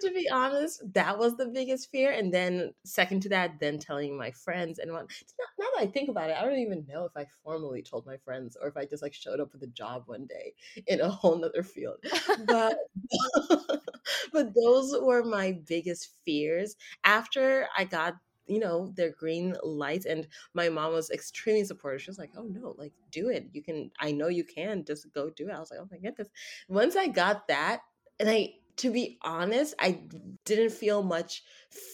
to 0.00 0.10
be 0.12 0.28
honest, 0.28 0.82
that 0.94 1.18
was 1.18 1.36
the 1.36 1.46
biggest 1.46 1.90
fear. 1.90 2.12
And 2.12 2.32
then, 2.32 2.72
second 2.84 3.20
to 3.22 3.28
that, 3.30 3.60
then 3.60 3.78
telling 3.78 4.16
my 4.16 4.30
friends 4.30 4.78
and 4.78 4.92
what. 4.92 5.06
Now, 5.38 5.44
now 5.58 5.66
that 5.76 5.82
I 5.82 5.86
think 5.86 6.08
about 6.08 6.30
it, 6.30 6.36
I 6.36 6.44
don't 6.44 6.58
even 6.58 6.86
know 6.88 7.04
if 7.04 7.12
I 7.16 7.26
formally 7.44 7.82
told 7.82 8.06
my 8.06 8.16
friends 8.18 8.56
or 8.60 8.68
if 8.68 8.76
I 8.76 8.84
just 8.84 9.02
like 9.02 9.14
showed 9.14 9.40
up 9.40 9.52
with 9.52 9.62
a 9.62 9.68
job 9.68 10.04
one 10.06 10.26
day 10.26 10.54
in 10.86 11.00
a 11.00 11.08
whole 11.08 11.38
nother 11.38 11.62
field. 11.62 11.98
But, 12.46 12.78
but 14.32 14.54
those 14.54 14.94
were 15.00 15.24
my 15.24 15.58
biggest 15.66 16.10
fears. 16.24 16.76
After 17.04 17.68
I 17.76 17.84
got 17.84 18.14
you 18.46 18.58
know 18.58 18.92
their 18.96 19.10
green 19.10 19.54
lights 19.62 20.06
and 20.06 20.26
my 20.54 20.68
mom 20.68 20.92
was 20.92 21.10
extremely 21.10 21.62
supportive 21.62 22.02
she 22.02 22.10
was 22.10 22.18
like 22.18 22.32
oh 22.36 22.48
no 22.50 22.74
like 22.78 22.92
do 23.12 23.28
it 23.28 23.48
you 23.52 23.62
can 23.62 23.88
i 24.00 24.10
know 24.10 24.26
you 24.26 24.42
can 24.42 24.84
just 24.84 25.06
go 25.12 25.30
do 25.30 25.48
it 25.48 25.52
i 25.52 25.60
was 25.60 25.70
like 25.70 25.78
oh 25.80 25.86
my 25.88 25.98
goodness 25.98 26.28
once 26.68 26.96
i 26.96 27.06
got 27.06 27.46
that 27.46 27.82
and 28.20 28.28
I 28.28 28.52
to 28.80 28.90
be 28.90 29.18
honest, 29.22 29.74
I 29.78 30.00
didn't 30.46 30.72
feel 30.72 31.02
much 31.02 31.42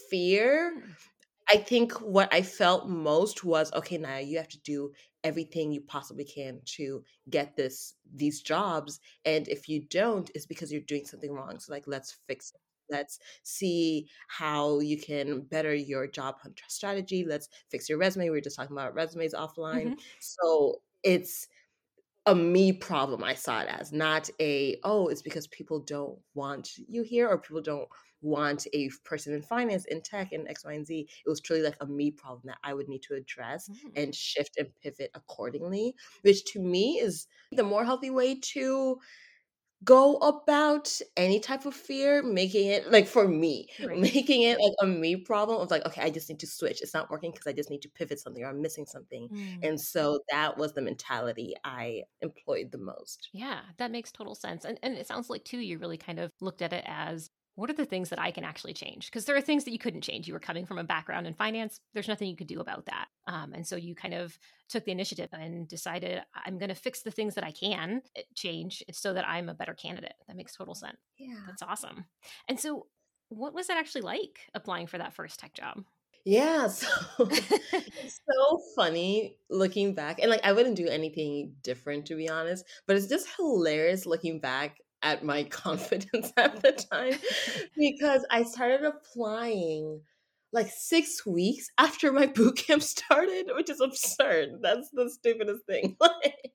fear. 0.09 0.83
I 1.49 1.57
think 1.57 1.93
what 2.01 2.33
I 2.33 2.43
felt 2.43 2.89
most 2.89 3.45
was 3.45 3.73
okay, 3.73 3.99
now 3.99 4.19
you 4.19 4.39
have 4.39 4.49
to 4.49 4.61
do 4.61 4.93
everything 5.25 5.73
you 5.73 5.81
possibly 5.81 6.25
can 6.25 6.61
to 6.65 7.03
get 7.29 7.57
this 7.57 7.95
these 8.15 8.43
jobs 8.43 9.01
and 9.25 9.49
if 9.49 9.69
you 9.69 9.85
don't 9.91 10.31
it's 10.37 10.47
because 10.47 10.71
you're 10.71 10.81
doing 10.83 11.05
something 11.05 11.33
wrong 11.33 11.59
so 11.59 11.73
like 11.73 11.83
let's 11.89 12.19
fix 12.29 12.53
it 12.55 12.61
let's 12.89 13.19
see 13.43 14.07
how 14.29 14.79
you 14.79 14.97
can 14.97 15.41
better 15.41 15.75
your 15.75 16.07
job 16.07 16.37
hunt 16.41 16.61
strategy 16.69 17.25
let's 17.29 17.49
fix 17.73 17.89
your 17.89 17.99
resume 17.99 18.27
we 18.27 18.31
were 18.31 18.41
just 18.41 18.55
talking 18.55 18.77
about 18.77 18.95
resumes 18.95 19.35
offline 19.35 19.89
mm-hmm. 19.89 19.95
so 20.21 20.77
it's 21.03 21.49
a 22.27 22.35
me 22.35 22.73
problem 22.73 23.23
i 23.23 23.35
saw 23.35 23.61
it 23.61 23.69
as 23.69 23.93
not 23.93 24.29
a 24.41 24.79
oh 24.85 25.09
it's 25.09 25.23
because 25.23 25.47
people 25.49 25.81
don't 25.81 26.19
want 26.35 26.71
you 26.89 27.03
here 27.03 27.29
or 27.29 27.39
people 27.39 27.63
don't 27.63 27.89
want 28.23 28.67
a 28.73 28.91
person 29.05 29.35
in 29.35 29.43
finance, 29.43 29.85
in 29.87 30.01
tech, 30.03 30.33
in 30.33 30.49
X, 30.49 30.65
Y, 30.65 30.73
and 30.73 30.87
Z. 30.87 31.09
It 31.25 31.29
was 31.29 31.41
truly 31.41 31.63
like 31.63 31.77
a 31.81 31.87
me 31.87 32.11
problem 32.11 32.43
that 32.47 32.59
I 32.65 32.75
would 32.75 32.89
need 32.89 33.03
to 33.03 33.15
address 33.15 33.69
mm. 33.69 33.93
and 33.95 34.15
shift 34.15 34.57
and 34.59 34.69
pivot 34.83 35.11
accordingly, 35.15 35.95
which 36.23 36.45
to 36.53 36.61
me 36.61 36.99
is 36.99 37.27
the 37.53 37.63
more 37.63 37.85
healthy 37.85 38.11
way 38.11 38.41
to 38.41 38.99
go 39.87 40.17
about 40.17 41.01
any 41.17 41.41
type 41.41 41.65
of 41.65 41.75
fear, 41.75 42.23
making 42.23 42.67
it 42.67 42.91
like 42.91 43.07
for 43.07 43.27
me, 43.27 43.69
right. 43.85 43.99
making 43.99 44.43
it 44.43 44.59
like 44.61 44.75
a 44.83 44.87
me 44.87 45.17
problem 45.17 45.61
of 45.61 45.71
like, 45.71 45.87
okay, 45.87 46.03
I 46.03 46.11
just 46.11 46.29
need 46.29 46.41
to 46.41 46.47
switch. 46.47 46.83
It's 46.83 46.93
not 46.93 47.11
working 47.11 47.31
because 47.31 47.47
I 47.47 47.53
just 47.53 47.71
need 47.71 47.83
to 47.83 47.89
pivot 47.89 48.21
something 48.21 48.43
or 48.45 48.49
I'm 48.49 48.61
missing 48.61 48.85
something. 48.85 49.29
Mm. 49.29 49.69
And 49.69 49.81
so 49.81 50.19
that 50.31 50.59
was 50.59 50.75
the 50.75 50.83
mentality 50.83 51.55
I 51.65 52.03
employed 52.21 52.73
the 52.73 52.79
most. 52.79 53.31
Yeah, 53.33 53.61
that 53.79 53.91
makes 53.91 54.13
total 54.13 54.35
sense. 54.35 54.65
And 54.67 54.79
and 54.83 54.95
it 54.95 55.07
sounds 55.07 55.31
like 55.31 55.45
too, 55.45 55.59
you 55.59 55.79
really 55.79 55.99
kind 55.99 56.19
of 56.19 56.33
looked 56.41 56.61
at 56.61 56.73
it 56.73 56.85
as 56.87 57.31
what 57.57 57.71
are 57.71 57.75
the 57.75 57.87
things 57.87 58.11
that 58.11 58.21
I 58.21 58.31
can 58.31 58.45
actually 58.45 58.75
change? 58.75 59.07
Because 59.07 59.25
there 59.25 59.35
are 59.35 59.41
things 59.41 59.65
that 59.65 59.73
you 59.73 59.79
couldn't 59.79 60.03
change. 60.03 60.29
You 60.29 60.35
were 60.35 60.41
coming 60.41 60.67
from 60.67 60.79
a 60.79 60.85
background 60.85 61.27
in 61.27 61.33
finance. 61.35 61.81
There's 61.95 62.07
nothing 62.07 62.29
you 62.29 62.37
could 62.37 62.47
do 62.47 62.61
about 62.61 62.85
that. 62.87 63.09
Um, 63.27 63.55
and 63.55 63.67
so 63.67 63.77
you 63.77 63.95
kind 63.95 64.13
of 64.13 64.39
took 64.69 64.85
the 64.85 64.93
initiative 64.93 65.31
and 65.33 65.67
decided, 65.67 66.23
I'm 66.45 66.59
going 66.59 66.69
to 66.69 66.75
fix 66.75 67.01
the 67.01 67.11
things 67.11 67.35
that 67.35 67.45
I 67.45 67.51
can 67.51 68.03
eh, 68.15 68.23
change 68.35 68.85
so 68.93 69.15
that 69.15 69.27
I'm 69.27 69.49
a 69.49 69.55
better 69.55 69.73
candidate. 69.73 70.15
That 70.29 70.37
makes 70.37 70.55
total 70.55 70.75
sense. 70.75 70.99
Yeah. 71.19 71.41
That's 71.47 71.63
awesome. 71.63 72.05
And 72.47 72.61
so, 72.61 72.87
what 73.31 73.55
was 73.55 73.71
it 73.71 73.77
actually 73.77 74.03
like 74.03 74.39
applying 74.55 74.87
for 74.87 74.99
that 74.99 75.15
first 75.15 75.41
tech 75.41 75.55
job? 75.55 75.83
Yeah, 76.27 76.67
so 76.69 76.89
it's 77.21 78.21
so 78.29 78.61
funny 78.75 79.39
looking 79.49 79.95
back. 79.95 80.19
And 80.21 80.29
like 80.31 80.45
I 80.45 80.53
wouldn't 80.53 80.77
do 80.77 80.89
anything 80.89 81.55
different 81.63 82.07
to 82.07 82.17
be 82.17 82.29
honest, 82.29 82.65
but 82.87 82.97
it's 82.97 83.07
just 83.07 83.29
hilarious 83.37 84.07
looking 84.07 84.41
back 84.41 84.79
at 85.03 85.25
my 85.25 85.45
confidence 85.51 86.33
at 86.37 86.61
the 86.63 86.73
time 86.73 87.19
because 87.77 88.25
I 88.31 88.43
started 88.43 88.85
applying 88.85 90.01
like 90.53 90.71
six 90.71 91.27
weeks 91.27 91.69
after 91.79 92.13
my 92.13 92.27
boot 92.35 92.57
camp 92.57 92.83
started, 92.83 93.51
which 93.55 93.71
is 93.71 93.81
absurd. 93.81 94.61
That's 94.63 94.91
the 94.91 95.11
stupidest 95.11 95.67
thing. 95.67 95.97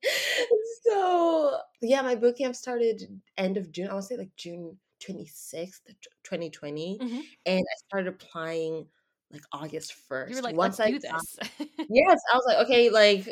so 0.84 1.58
yeah, 1.82 2.02
my 2.02 2.16
boot 2.16 2.38
camp 2.38 2.56
started 2.56 3.22
end 3.38 3.58
of 3.58 3.72
June. 3.72 3.90
I 3.90 3.94
want 3.94 4.04
to 4.04 4.08
say 4.08 4.18
like 4.18 4.36
June 4.36 4.78
26th, 5.02 5.82
2020. 6.24 7.00
Mm-hmm. 7.02 7.20
And 7.46 7.60
I 7.60 7.76
started 7.88 8.08
applying 8.08 8.88
like 9.32 9.44
August 9.52 9.94
1st. 10.10 10.30
You 10.30 10.36
were 10.36 10.42
like, 10.42 10.56
Once 10.56 10.80
let's 10.80 10.88
I 10.88 10.92
do 10.92 11.00
this. 11.00 11.38
yes, 11.90 12.22
I 12.32 12.36
was 12.36 12.44
like, 12.48 12.58
okay, 12.66 12.90
like 12.90 13.30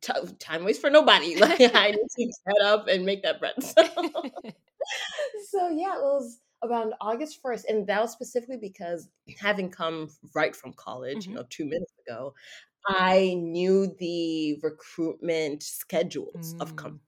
t- 0.00 0.34
time 0.38 0.64
waits 0.64 0.78
for 0.78 0.90
nobody. 0.90 1.36
Like 1.44 1.60
I 1.74 1.90
need 1.90 2.08
to 2.16 2.32
get 2.46 2.64
up 2.64 2.88
and 2.88 3.04
make 3.04 3.22
that 3.22 3.40
bread. 3.40 3.54
So, 3.62 3.82
so 5.50 5.68
yeah, 5.70 5.94
it 5.94 6.02
was 6.02 6.40
around 6.62 6.94
August 7.00 7.42
1st. 7.42 7.62
And 7.68 7.86
that 7.86 8.02
was 8.02 8.12
specifically 8.12 8.58
because 8.58 9.08
having 9.38 9.70
come 9.70 10.10
right 10.34 10.54
from 10.54 10.72
college, 10.74 11.20
mm-hmm. 11.20 11.30
you 11.30 11.36
know, 11.36 11.44
two 11.48 11.64
minutes 11.64 11.92
ago, 12.06 12.34
I 12.86 13.34
knew 13.38 13.94
the 13.98 14.58
recruitment 14.62 15.62
schedules 15.62 16.54
mm. 16.54 16.60
of 16.60 16.76
companies 16.76 17.00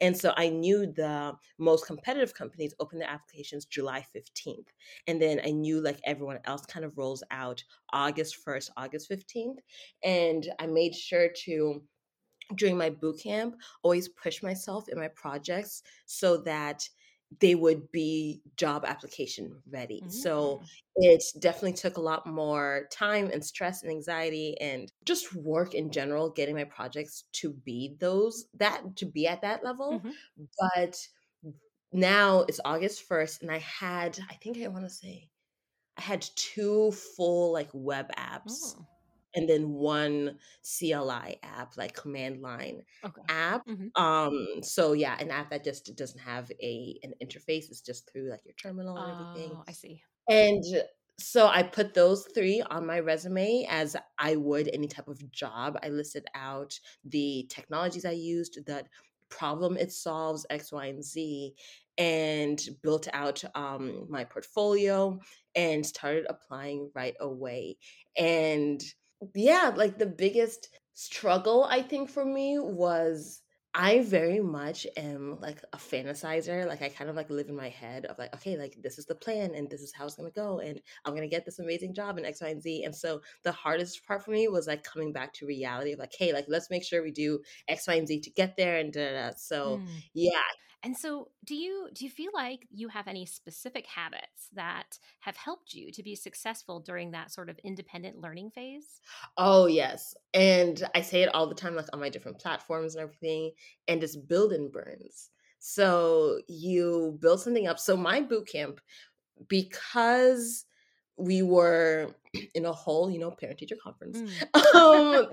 and 0.00 0.16
so 0.16 0.32
I 0.36 0.48
knew 0.48 0.86
the 0.86 1.34
most 1.58 1.86
competitive 1.86 2.34
companies 2.34 2.74
open 2.80 2.98
their 2.98 3.10
applications 3.10 3.64
July 3.64 4.04
15th. 4.14 4.68
And 5.06 5.20
then 5.20 5.40
I 5.44 5.50
knew 5.50 5.80
like 5.80 6.00
everyone 6.04 6.38
else 6.44 6.66
kind 6.66 6.84
of 6.84 6.96
rolls 6.96 7.22
out 7.30 7.62
August 7.92 8.44
1st, 8.44 8.70
August 8.76 9.10
15th. 9.10 9.58
And 10.04 10.48
I 10.58 10.66
made 10.66 10.94
sure 10.94 11.28
to 11.44 11.82
during 12.54 12.78
my 12.78 12.90
boot 12.90 13.20
camp 13.20 13.56
always 13.82 14.08
push 14.08 14.42
myself 14.42 14.88
in 14.88 14.98
my 14.98 15.08
projects 15.08 15.82
so 16.04 16.36
that 16.36 16.88
they 17.40 17.54
would 17.54 17.90
be 17.90 18.40
job 18.56 18.84
application 18.86 19.60
ready. 19.70 20.00
Mm-hmm. 20.00 20.10
So 20.10 20.62
mm. 20.62 20.66
it 20.96 21.22
definitely 21.38 21.74
took 21.74 21.96
a 21.96 22.00
lot 22.00 22.26
more 22.26 22.86
time 22.90 23.30
and 23.32 23.44
stress 23.44 23.82
and 23.82 23.90
anxiety 23.90 24.56
and 24.60 24.90
just 25.04 25.34
work 25.34 25.74
in 25.74 25.90
general 25.90 26.30
getting 26.30 26.54
my 26.54 26.64
projects 26.64 27.24
to 27.34 27.52
be 27.52 27.96
those 28.00 28.46
that 28.58 28.96
to 28.96 29.06
be 29.06 29.26
at 29.26 29.42
that 29.42 29.64
level. 29.64 30.00
Mm-hmm. 30.00 30.44
But 30.74 30.98
now 31.92 32.44
it's 32.48 32.60
August 32.64 33.08
1st 33.08 33.42
and 33.42 33.50
I 33.50 33.58
had 33.58 34.18
I 34.30 34.34
think 34.34 34.58
I 34.58 34.68
want 34.68 34.84
to 34.84 34.90
say 34.90 35.28
I 35.98 36.02
had 36.02 36.24
two 36.36 36.92
full 36.92 37.52
like 37.52 37.70
web 37.72 38.10
apps. 38.16 38.76
Oh 38.78 38.86
and 39.36 39.48
then 39.48 39.70
one 39.70 40.38
CLI 40.62 41.38
app, 41.42 41.76
like 41.76 41.94
command 41.94 42.40
line 42.40 42.82
okay. 43.04 43.22
app. 43.28 43.66
Mm-hmm. 43.66 44.02
Um, 44.02 44.46
so 44.62 44.94
yeah, 44.94 45.16
an 45.20 45.30
app 45.30 45.50
that 45.50 45.62
just 45.62 45.94
doesn't 45.94 46.20
have 46.20 46.50
a 46.60 46.98
an 47.02 47.12
interface. 47.22 47.70
It's 47.70 47.82
just 47.82 48.10
through 48.10 48.30
like 48.30 48.44
your 48.44 48.54
terminal 48.54 48.96
and 48.96 49.12
everything. 49.12 49.52
Oh, 49.54 49.64
I 49.68 49.72
see. 49.72 50.02
And 50.28 50.64
so 51.18 51.46
I 51.46 51.62
put 51.62 51.94
those 51.94 52.26
three 52.34 52.62
on 52.62 52.86
my 52.86 53.00
resume 53.00 53.66
as 53.70 53.94
I 54.18 54.36
would 54.36 54.68
any 54.72 54.88
type 54.88 55.08
of 55.08 55.30
job. 55.30 55.78
I 55.82 55.90
listed 55.90 56.26
out 56.34 56.78
the 57.04 57.46
technologies 57.48 58.04
I 58.04 58.12
used, 58.12 58.58
the 58.66 58.84
problem 59.28 59.76
it 59.76 59.92
solves, 59.92 60.46
X, 60.50 60.72
Y, 60.72 60.86
and 60.86 61.04
Z, 61.04 61.54
and 61.98 62.60
built 62.82 63.08
out 63.12 63.42
um, 63.54 64.06
my 64.08 64.24
portfolio 64.24 65.18
and 65.54 65.84
started 65.84 66.26
applying 66.28 66.90
right 66.94 67.14
away. 67.20 67.78
And 68.16 68.82
yeah, 69.34 69.72
like 69.74 69.98
the 69.98 70.06
biggest 70.06 70.68
struggle 70.94 71.64
I 71.64 71.82
think 71.82 72.10
for 72.10 72.24
me 72.24 72.58
was 72.58 73.42
I 73.78 74.00
very 74.00 74.40
much 74.40 74.86
am 74.96 75.38
like 75.38 75.62
a 75.74 75.76
fantasizer. 75.76 76.66
Like 76.66 76.80
I 76.80 76.88
kind 76.88 77.10
of 77.10 77.16
like 77.16 77.28
live 77.28 77.50
in 77.50 77.56
my 77.56 77.68
head 77.68 78.06
of 78.06 78.18
like, 78.18 78.34
okay, 78.34 78.56
like 78.56 78.74
this 78.82 78.98
is 78.98 79.04
the 79.04 79.14
plan 79.14 79.54
and 79.54 79.68
this 79.68 79.82
is 79.82 79.92
how 79.92 80.06
it's 80.06 80.14
gonna 80.14 80.30
go, 80.30 80.60
and 80.60 80.80
I'm 81.04 81.14
gonna 81.14 81.28
get 81.28 81.44
this 81.44 81.58
amazing 81.58 81.92
job 81.92 82.16
in 82.16 82.24
X, 82.24 82.40
Y, 82.40 82.48
and 82.48 82.62
Z. 82.62 82.84
And 82.84 82.96
so 82.96 83.20
the 83.42 83.52
hardest 83.52 84.06
part 84.06 84.24
for 84.24 84.30
me 84.30 84.48
was 84.48 84.66
like 84.66 84.82
coming 84.82 85.12
back 85.12 85.34
to 85.34 85.46
reality 85.46 85.92
of 85.92 85.98
like, 85.98 86.14
hey, 86.18 86.32
like 86.32 86.46
let's 86.48 86.70
make 86.70 86.84
sure 86.84 87.02
we 87.02 87.12
do 87.12 87.40
X, 87.68 87.86
Y, 87.86 87.94
and 87.94 88.08
Z 88.08 88.20
to 88.20 88.30
get 88.30 88.56
there 88.56 88.78
and 88.78 88.92
da, 88.94 89.12
da, 89.12 89.28
da. 89.28 89.34
so 89.36 89.76
mm. 89.76 89.86
yeah, 90.14 90.40
and 90.82 90.96
so 90.96 91.28
do 91.44 91.54
you 91.54 91.88
do 91.94 92.04
you 92.04 92.10
feel 92.10 92.30
like 92.34 92.66
you 92.70 92.88
have 92.88 93.08
any 93.08 93.26
specific 93.26 93.86
habits 93.86 94.48
that 94.52 94.98
have 95.20 95.36
helped 95.36 95.74
you 95.74 95.90
to 95.92 96.02
be 96.02 96.14
successful 96.14 96.80
during 96.80 97.10
that 97.10 97.32
sort 97.32 97.48
of 97.48 97.58
independent 97.64 98.20
learning 98.20 98.50
phase? 98.50 99.00
Oh, 99.36 99.66
yes. 99.66 100.14
And 100.34 100.82
I 100.94 101.00
say 101.00 101.22
it 101.22 101.34
all 101.34 101.48
the 101.48 101.54
time 101.54 101.74
like 101.74 101.86
on 101.92 102.00
my 102.00 102.08
different 102.08 102.38
platforms 102.38 102.94
and 102.94 103.02
everything 103.02 103.52
and 103.88 104.02
it's 104.02 104.16
build 104.16 104.52
and 104.52 104.70
burns. 104.70 105.30
So 105.58 106.40
you 106.48 107.18
build 107.20 107.40
something 107.40 107.66
up. 107.66 107.78
So 107.78 107.96
my 107.96 108.20
boot 108.20 108.48
camp 108.50 108.80
because 109.48 110.66
we 111.16 111.42
were 111.42 112.14
in 112.54 112.66
a 112.66 112.72
whole, 112.72 113.10
you 113.10 113.18
know, 113.18 113.30
parent 113.30 113.58
teacher 113.58 113.76
conference. 113.82 114.18
Mm. 114.54 114.74
um, 114.74 115.26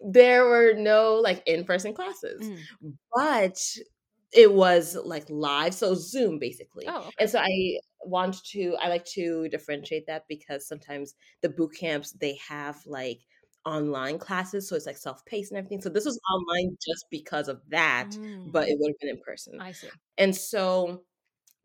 there 0.00 0.44
were 0.44 0.74
no 0.76 1.16
like 1.16 1.42
in-person 1.46 1.94
classes. 1.94 2.40
Mm. 2.42 2.94
But 3.14 3.58
it 4.32 4.52
was 4.52 4.96
like 5.04 5.24
live 5.28 5.74
so 5.74 5.94
zoom 5.94 6.38
basically 6.38 6.84
oh, 6.88 6.98
okay. 6.98 7.10
and 7.20 7.30
so 7.30 7.38
i 7.38 7.78
want 8.04 8.42
to 8.44 8.76
i 8.80 8.88
like 8.88 9.04
to 9.04 9.48
differentiate 9.48 10.06
that 10.06 10.24
because 10.28 10.66
sometimes 10.66 11.14
the 11.42 11.48
boot 11.48 11.72
camps 11.78 12.12
they 12.12 12.38
have 12.48 12.76
like 12.86 13.20
online 13.64 14.18
classes 14.18 14.68
so 14.68 14.76
it's 14.76 14.86
like 14.86 14.96
self-paced 14.96 15.50
and 15.50 15.58
everything 15.58 15.80
so 15.80 15.88
this 15.88 16.04
was 16.04 16.20
online 16.32 16.76
just 16.86 17.06
because 17.10 17.48
of 17.48 17.60
that 17.68 18.10
mm. 18.12 18.50
but 18.52 18.68
it 18.68 18.76
would 18.78 18.90
have 18.90 18.98
been 19.00 19.10
in 19.10 19.20
person 19.26 19.60
i 19.60 19.72
see 19.72 19.88
and 20.18 20.34
so 20.34 21.02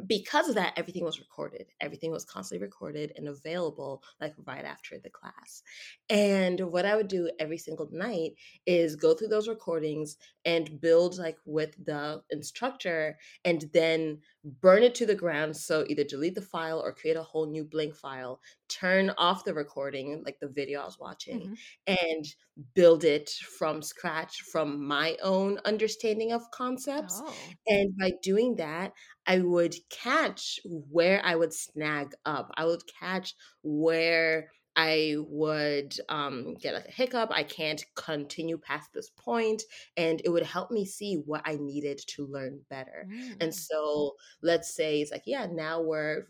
because 0.07 0.49
of 0.49 0.55
that, 0.55 0.73
everything 0.77 1.03
was 1.03 1.19
recorded. 1.19 1.67
Everything 1.79 2.11
was 2.11 2.25
constantly 2.25 2.65
recorded 2.65 3.13
and 3.15 3.27
available 3.27 4.03
like 4.19 4.33
right 4.45 4.65
after 4.65 4.99
the 4.99 5.09
class. 5.09 5.63
And 6.09 6.59
what 6.59 6.85
I 6.85 6.95
would 6.95 7.07
do 7.07 7.29
every 7.39 7.57
single 7.57 7.89
night 7.91 8.33
is 8.65 8.95
go 8.95 9.13
through 9.13 9.29
those 9.29 9.47
recordings 9.47 10.17
and 10.45 10.79
build 10.81 11.17
like 11.17 11.37
with 11.45 11.75
the 11.85 12.21
instructor 12.29 13.17
and 13.45 13.65
then 13.73 14.19
burn 14.43 14.83
it 14.83 14.95
to 14.95 15.05
the 15.05 15.15
ground. 15.15 15.55
So 15.55 15.85
either 15.87 16.03
delete 16.03 16.35
the 16.35 16.41
file 16.41 16.79
or 16.79 16.93
create 16.93 17.17
a 17.17 17.23
whole 17.23 17.49
new 17.49 17.63
blank 17.63 17.95
file, 17.95 18.39
turn 18.69 19.11
off 19.17 19.43
the 19.43 19.53
recording, 19.53 20.23
like 20.25 20.39
the 20.39 20.47
video 20.47 20.81
I 20.81 20.85
was 20.85 20.99
watching, 20.99 21.39
mm-hmm. 21.39 21.95
and 22.09 22.25
build 22.73 23.03
it 23.03 23.29
from 23.29 23.81
scratch 23.81 24.41
from 24.51 24.85
my 24.85 25.17
own 25.21 25.59
understanding 25.65 26.31
of 26.31 26.49
concepts. 26.51 27.21
Oh. 27.23 27.33
And 27.67 27.95
by 27.99 28.13
doing 28.23 28.55
that, 28.55 28.93
I 29.27 29.39
would 29.39 29.75
catch 29.89 30.59
where 30.65 31.21
I 31.23 31.35
would 31.35 31.53
snag 31.53 32.13
up. 32.25 32.51
I 32.55 32.65
would 32.65 32.81
catch 32.99 33.35
where 33.61 34.49
I 34.75 35.15
would 35.19 35.97
um, 36.09 36.55
get 36.55 36.73
like 36.73 36.87
a 36.87 36.91
hiccup. 36.91 37.29
I 37.31 37.43
can't 37.43 37.83
continue 37.95 38.57
past 38.57 38.93
this 38.93 39.09
point, 39.09 39.63
and 39.97 40.21
it 40.23 40.29
would 40.29 40.43
help 40.43 40.71
me 40.71 40.85
see 40.85 41.15
what 41.25 41.41
I 41.45 41.57
needed 41.59 41.99
to 42.07 42.25
learn 42.25 42.61
better. 42.69 43.07
Mm. 43.11 43.43
And 43.43 43.55
so, 43.55 44.15
let's 44.41 44.73
say 44.73 45.01
it's 45.01 45.11
like, 45.11 45.23
yeah, 45.25 45.47
now 45.51 45.81
we're 45.81 46.27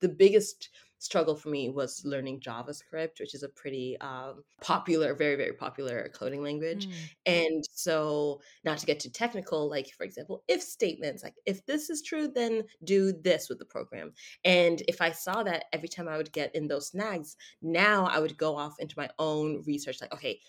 the 0.00 0.08
biggest 0.08 0.70
struggle 0.98 1.36
for 1.36 1.48
me 1.48 1.68
was 1.68 2.02
learning 2.04 2.40
JavaScript, 2.40 3.20
which 3.20 3.34
is 3.34 3.42
a 3.42 3.48
pretty 3.48 3.96
um, 4.00 4.42
popular, 4.60 5.14
very, 5.14 5.36
very 5.36 5.52
popular 5.52 6.10
coding 6.14 6.42
language. 6.42 6.86
Mm. 6.86 6.92
And 7.26 7.64
so, 7.72 8.40
not 8.64 8.78
to 8.78 8.86
get 8.86 9.00
too 9.00 9.10
technical, 9.10 9.68
like 9.68 9.90
for 9.96 10.04
example, 10.04 10.42
if 10.48 10.62
statements, 10.62 11.22
like 11.22 11.34
if 11.46 11.64
this 11.66 11.90
is 11.90 12.02
true, 12.02 12.28
then 12.28 12.64
do 12.84 13.12
this 13.12 13.48
with 13.48 13.58
the 13.58 13.64
program. 13.64 14.12
And 14.44 14.82
if 14.88 15.00
I 15.00 15.12
saw 15.12 15.42
that 15.44 15.66
every 15.72 15.88
time 15.88 16.08
I 16.08 16.16
would 16.16 16.32
get 16.32 16.54
in 16.54 16.68
those 16.68 16.88
snags, 16.88 17.36
now 17.62 18.06
I 18.06 18.18
would 18.18 18.36
go 18.36 18.56
off 18.56 18.74
into 18.78 18.98
my 18.98 19.08
own 19.18 19.62
research, 19.66 20.00
like, 20.00 20.12
okay, 20.12 20.40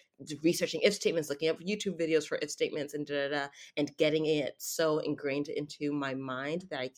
researching 0.44 0.82
if 0.84 0.94
statements, 0.94 1.30
looking 1.30 1.50
up 1.50 1.60
YouTube 1.60 2.00
videos 2.00 2.28
for 2.28 2.38
if 2.42 2.52
statements 2.52 2.94
and 2.94 3.06
da 3.06 3.30
da 3.30 3.36
da, 3.36 3.48
and 3.78 3.96
getting 3.98 4.26
it 4.26 4.56
so 4.58 5.00
ingrained 5.00 5.48
into 5.48 5.92
my 5.92 6.14
mind 6.14 6.66
that 6.70 6.80
I 6.80 6.90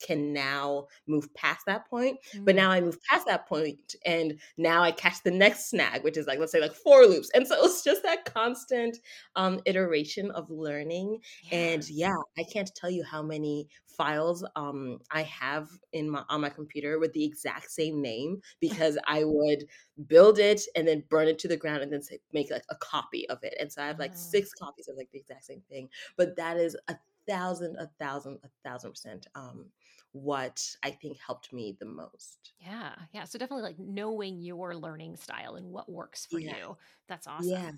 can 0.00 0.32
now 0.32 0.86
move 1.06 1.32
past 1.34 1.66
that 1.66 1.88
point. 1.88 2.18
Mm-hmm. 2.34 2.44
But 2.44 2.54
now 2.54 2.70
I 2.70 2.80
move 2.80 2.98
past 3.08 3.26
that 3.26 3.48
point 3.48 3.94
and 4.04 4.38
now 4.56 4.82
I 4.82 4.92
catch 4.92 5.22
the 5.22 5.30
next 5.30 5.70
snag, 5.70 6.04
which 6.04 6.16
is 6.16 6.26
like, 6.26 6.38
let's 6.38 6.52
say 6.52 6.60
like 6.60 6.74
for 6.74 7.04
loops. 7.06 7.30
And 7.34 7.46
so 7.46 7.64
it's 7.64 7.82
just 7.82 8.02
that 8.02 8.24
constant 8.24 8.98
um, 9.36 9.60
iteration 9.66 10.30
of 10.32 10.50
learning. 10.50 11.20
Yeah. 11.50 11.58
And 11.58 11.90
yeah, 11.90 12.16
I 12.38 12.44
can't 12.44 12.70
tell 12.74 12.90
you 12.90 13.04
how 13.04 13.22
many 13.22 13.68
files 13.98 14.44
um, 14.54 15.00
I 15.10 15.22
have 15.22 15.68
in 15.92 16.08
my 16.08 16.22
on 16.28 16.40
my 16.40 16.48
computer 16.48 16.98
with 17.00 17.12
the 17.12 17.24
exact 17.24 17.70
same 17.70 18.00
name 18.00 18.40
because 18.60 18.96
I 19.06 19.24
would 19.24 19.64
build 20.06 20.38
it 20.38 20.62
and 20.76 20.86
then 20.86 21.02
burn 21.10 21.28
it 21.28 21.38
to 21.40 21.48
the 21.48 21.56
ground 21.56 21.82
and 21.82 21.92
then 21.92 22.02
say, 22.02 22.20
make 22.32 22.50
like 22.50 22.64
a 22.70 22.76
copy 22.76 23.28
of 23.28 23.42
it. 23.42 23.54
And 23.60 23.70
so 23.70 23.82
I 23.82 23.88
have 23.88 23.98
like 23.98 24.12
oh. 24.12 24.16
six 24.16 24.54
copies 24.54 24.88
of 24.88 24.96
like 24.96 25.10
the 25.12 25.18
exact 25.18 25.44
same 25.44 25.62
thing. 25.68 25.88
But 26.16 26.36
that 26.36 26.56
is 26.56 26.76
a 26.86 26.96
thousand, 27.28 27.76
a 27.76 27.88
thousand, 27.98 28.38
a 28.44 28.68
thousand 28.68 28.92
percent 28.92 29.26
um, 29.34 29.66
what 30.12 30.64
I 30.82 30.90
think 30.90 31.18
helped 31.24 31.52
me 31.52 31.76
the 31.78 31.86
most. 31.86 32.52
Yeah. 32.58 32.92
Yeah. 33.12 33.24
So 33.24 33.38
definitely 33.38 33.64
like 33.64 33.78
knowing 33.78 34.40
your 34.40 34.74
learning 34.74 35.16
style 35.16 35.56
and 35.56 35.66
what 35.70 35.90
works 35.90 36.26
for 36.26 36.38
yeah. 36.38 36.56
you. 36.56 36.76
That's 37.08 37.26
awesome. 37.26 37.50
Yeah. 37.50 37.70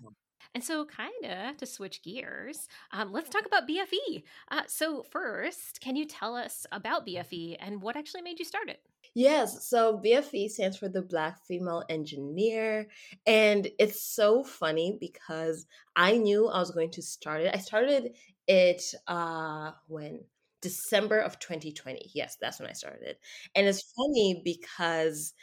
And 0.55 0.65
so, 0.65 0.85
kind 0.85 1.13
of 1.25 1.59
to 1.59 1.67
switch 1.67 2.03
gears, 2.03 2.67
um, 2.93 3.13
let's 3.13 3.29
talk 3.29 3.47
about 3.47 3.69
BFE. 3.69 4.23
Uh, 4.51 4.63
so, 4.67 5.05
first, 5.11 5.81
can 5.81 5.97
you 5.97 6.07
tell 6.07 6.35
us 6.35 6.67
about 6.73 7.07
BFE 7.07 7.57
and 7.61 7.83
what 7.83 7.97
actually 7.97 8.23
made 8.23 8.39
you 8.39 8.45
start 8.45 8.69
it? 8.69 8.81
Yes, 9.15 9.67
so 9.67 10.01
BFE 10.05 10.51
stands 10.51 10.77
for 10.77 10.89
the 10.89 11.03
Black 11.03 11.45
Female 11.47 11.85
Engineer. 11.89 12.89
And 13.27 13.69
it's 13.79 14.03
so 14.03 14.45
funny 14.45 14.99
because 15.01 15.67
I 15.97 16.17
knew 16.17 16.49
I 16.49 16.59
was 16.59 16.71
going 16.71 16.93
to 16.93 17.03
start 17.03 17.43
it. 17.43 17.55
I 17.55 17.59
started 17.59 18.15
it 18.47 18.83
uh, 19.09 19.73
when 19.89 20.21
December 20.61 21.19
of 21.19 21.39
2020. 21.39 22.11
Yes, 22.15 22.37
that's 22.41 22.61
when 22.61 22.69
I 22.69 22.73
started. 22.73 23.17
And 23.55 23.67
it's 23.67 23.93
funny 23.97 24.43
because 24.45 25.35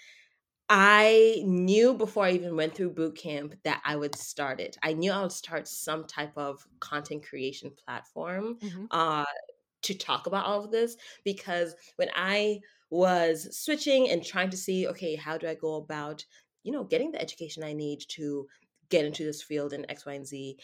I 0.70 1.42
knew 1.46 1.94
before 1.94 2.26
I 2.26 2.32
even 2.32 2.58
went 2.58 2.76
through 2.76 2.92
boot 2.92 3.18
camp 3.18 3.56
that 3.64 3.82
I 3.86 3.96
would 3.96 4.16
start 4.16 4.60
it. 4.60 4.78
I 4.84 4.94
knew 4.94 5.12
I 5.12 5.22
would 5.22 5.32
start 5.32 5.68
some 5.68 6.06
type 6.06 6.34
of 6.36 6.66
content 6.80 7.26
creation 7.26 7.72
platform 7.86 8.58
mm-hmm. 8.60 8.86
uh, 8.92 9.24
to 9.84 9.94
talk 9.94 10.28
about 10.28 10.46
all 10.46 10.64
of 10.64 10.72
this 10.72 10.98
because 11.24 11.74
when 11.96 12.10
I 12.16 12.60
was 12.90 13.58
switching 13.58 14.10
and 14.10 14.24
trying 14.24 14.50
to 14.50 14.58
see, 14.58 14.88
okay, 14.88 15.16
how 15.16 15.38
do 15.38 15.48
I 15.48 15.56
go 15.56 15.76
about, 15.76 16.26
you 16.64 16.74
know, 16.74 16.84
getting 16.84 17.12
the 17.12 17.22
education 17.22 17.64
I 17.64 17.74
need 17.74 18.02
to 18.10 18.48
get 18.90 19.06
into 19.06 19.24
this 19.24 19.42
field 19.42 19.72
in 19.72 19.90
X, 19.90 20.06
Y, 20.06 20.14
and 20.14 20.28
Z, 20.28 20.58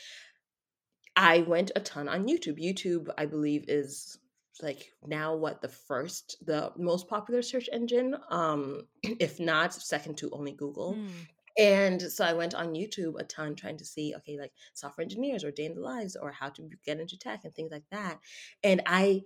I 1.16 1.40
went 1.42 1.72
a 1.76 1.80
ton 1.80 2.10
on 2.10 2.28
YouTube. 2.28 2.62
YouTube, 2.62 3.10
I 3.18 3.26
believe, 3.26 3.66
is 3.68 4.18
like 4.62 4.92
now 5.06 5.36
what 5.36 5.62
the 5.62 5.68
first 5.68 6.38
the 6.46 6.72
most 6.78 7.08
popular 7.08 7.42
search 7.42 7.70
engine 7.72 8.16
um 8.30 8.82
if 9.20 9.40
not 9.40 9.74
second 9.74 10.18
to 10.18 10.30
only 10.32 10.52
google 10.52 10.96
mm. 10.96 11.10
and 11.58 12.02
so 12.02 12.24
i 12.24 12.34
went 12.34 12.54
on 12.54 12.74
youtube 12.74 13.20
a 13.20 13.24
ton 13.24 13.56
trying 13.56 13.78
to 13.78 13.86
see 13.86 14.14
okay 14.16 14.38
like 14.40 14.52
software 14.74 15.04
engineers 15.04 15.44
or 15.44 15.52
day 15.52 15.66
in 15.66 15.76
the 15.76 15.82
lives 15.82 16.16
or 16.16 16.32
how 16.32 16.50
to 16.50 16.70
get 16.86 17.00
into 17.00 17.18
tech 17.18 17.42
and 17.44 17.56
things 17.56 17.72
like 17.72 17.86
that 17.92 18.20
and 18.64 18.82
i 18.86 19.22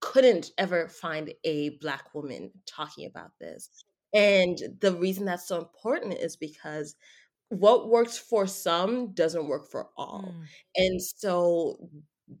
couldn't 0.00 0.52
ever 0.56 0.88
find 0.88 1.32
a 1.44 1.70
black 1.80 2.14
woman 2.14 2.50
talking 2.66 3.06
about 3.06 3.30
this 3.38 3.84
and 4.12 4.60
the 4.80 4.92
reason 4.94 5.24
that's 5.24 5.46
so 5.46 5.58
important 5.58 6.14
is 6.14 6.36
because 6.36 6.96
what 7.50 7.88
works 7.88 8.16
for 8.16 8.46
some 8.46 9.12
doesn't 9.12 9.48
work 9.48 9.70
for 9.70 9.88
all. 9.96 10.34
Mm. 10.34 10.44
And 10.76 11.02
so 11.02 11.78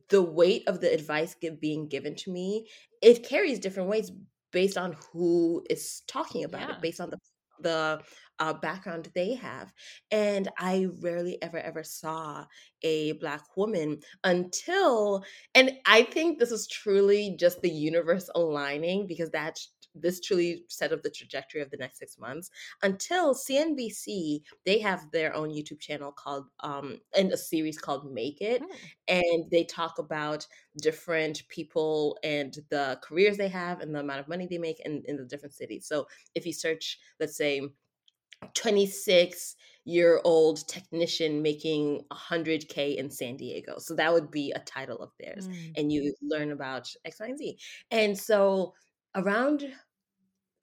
the 0.08 0.22
weight 0.22 0.64
of 0.68 0.80
the 0.80 0.92
advice 0.92 1.34
get, 1.40 1.60
being 1.60 1.88
given 1.88 2.14
to 2.16 2.30
me, 2.30 2.66
it 3.02 3.26
carries 3.28 3.58
different 3.58 3.88
weights 3.88 4.10
based 4.52 4.76
on 4.76 4.96
who 5.12 5.64
is 5.70 6.02
talking 6.06 6.44
about 6.44 6.68
yeah. 6.68 6.76
it, 6.76 6.82
based 6.82 7.00
on 7.00 7.10
the 7.10 7.18
the 7.62 8.00
uh, 8.38 8.54
background 8.54 9.10
they 9.14 9.34
have. 9.34 9.72
And 10.10 10.48
I 10.58 10.88
rarely 11.02 11.40
ever 11.42 11.58
ever 11.58 11.84
saw 11.84 12.46
a 12.82 13.12
black 13.12 13.42
woman 13.56 14.00
until, 14.24 15.24
and 15.54 15.72
I 15.86 16.04
think 16.04 16.38
this 16.38 16.50
is 16.50 16.66
truly 16.66 17.36
just 17.38 17.60
the 17.60 17.70
universe 17.70 18.30
aligning 18.34 19.06
because 19.06 19.30
that's 19.30 19.72
this 19.94 20.20
truly 20.20 20.64
set 20.68 20.92
up 20.92 21.02
the 21.02 21.10
trajectory 21.10 21.60
of 21.60 21.70
the 21.70 21.76
next 21.76 21.98
six 21.98 22.18
months 22.18 22.50
until 22.82 23.34
CNBC, 23.34 24.42
they 24.64 24.78
have 24.78 25.10
their 25.10 25.34
own 25.34 25.50
YouTube 25.50 25.80
channel 25.80 26.12
called, 26.12 26.46
um, 26.60 27.00
and 27.16 27.32
a 27.32 27.36
series 27.36 27.78
called 27.78 28.12
Make 28.12 28.40
It. 28.40 28.62
Hmm. 28.62 28.76
And 29.08 29.50
they 29.50 29.64
talk 29.64 29.98
about 29.98 30.46
different 30.80 31.42
people 31.48 32.18
and 32.22 32.56
the 32.70 32.98
careers 33.02 33.36
they 33.36 33.48
have 33.48 33.80
and 33.80 33.94
the 33.94 34.00
amount 34.00 34.20
of 34.20 34.28
money 34.28 34.46
they 34.46 34.58
make 34.58 34.80
in, 34.80 35.02
in 35.06 35.16
the 35.16 35.24
different 35.24 35.54
cities. 35.54 35.86
So 35.86 36.06
if 36.34 36.46
you 36.46 36.52
search, 36.52 36.98
let's 37.18 37.36
say, 37.36 37.62
26 38.54 39.56
year 39.84 40.20
old 40.24 40.66
technician 40.68 41.42
making 41.42 42.04
100k 42.12 42.96
in 42.96 43.10
San 43.10 43.36
Diego. 43.36 43.78
So 43.78 43.94
that 43.94 44.12
would 44.12 44.30
be 44.30 44.52
a 44.52 44.60
title 44.60 44.98
of 44.98 45.10
theirs 45.18 45.48
mm. 45.48 45.72
and 45.76 45.92
you 45.92 46.14
learn 46.22 46.52
about 46.52 46.88
X 47.04 47.20
Y 47.20 47.26
and 47.26 47.38
Z. 47.38 47.58
And 47.90 48.18
so 48.18 48.74
around 49.14 49.64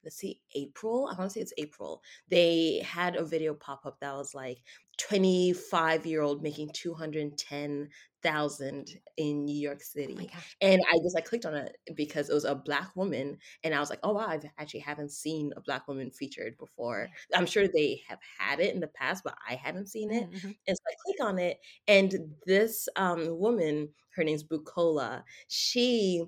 let's 0.04 0.16
see 0.16 0.40
april 0.54 1.08
i 1.10 1.18
want 1.18 1.30
to 1.30 1.34
say 1.34 1.40
it's 1.40 1.52
april 1.58 2.02
they 2.28 2.80
had 2.84 3.16
a 3.16 3.24
video 3.24 3.54
pop 3.54 3.84
up 3.84 3.98
that 4.00 4.14
was 4.14 4.34
like 4.34 4.58
25 4.98 6.06
year 6.06 6.22
old 6.22 6.42
making 6.42 6.70
210,000 6.74 9.00
in 9.16 9.44
New 9.44 9.56
York 9.56 9.78
oh 9.80 9.84
City. 9.84 10.16
Oh 10.20 10.26
and 10.60 10.82
I 10.92 10.98
just 11.02 11.14
like 11.14 11.24
clicked 11.24 11.46
on 11.46 11.54
it 11.54 11.76
because 11.94 12.28
it 12.28 12.34
was 12.34 12.44
a 12.44 12.54
black 12.54 12.94
woman 12.96 13.38
and 13.64 13.74
I 13.74 13.80
was 13.80 13.88
like, 13.90 14.00
"Oh 14.02 14.12
wow, 14.12 14.26
I 14.26 14.40
actually 14.58 14.80
haven't 14.80 15.12
seen 15.12 15.52
a 15.56 15.60
black 15.60 15.86
woman 15.88 16.10
featured 16.10 16.58
before." 16.58 17.08
I'm 17.34 17.46
sure 17.46 17.66
they 17.68 18.02
have 18.08 18.18
had 18.38 18.60
it 18.60 18.74
in 18.74 18.80
the 18.80 18.88
past, 18.88 19.24
but 19.24 19.34
I 19.48 19.54
hadn't 19.54 19.86
seen 19.86 20.12
it. 20.12 20.30
Mm-hmm. 20.30 20.50
And 20.66 20.76
so 20.76 20.82
I 20.86 20.94
click 21.04 21.16
on 21.26 21.38
it 21.38 21.58
and 21.86 22.14
this 22.46 22.88
um 22.96 23.38
woman, 23.38 23.88
her 24.16 24.24
name's 24.24 24.44
Bukola, 24.44 25.22
she 25.48 26.24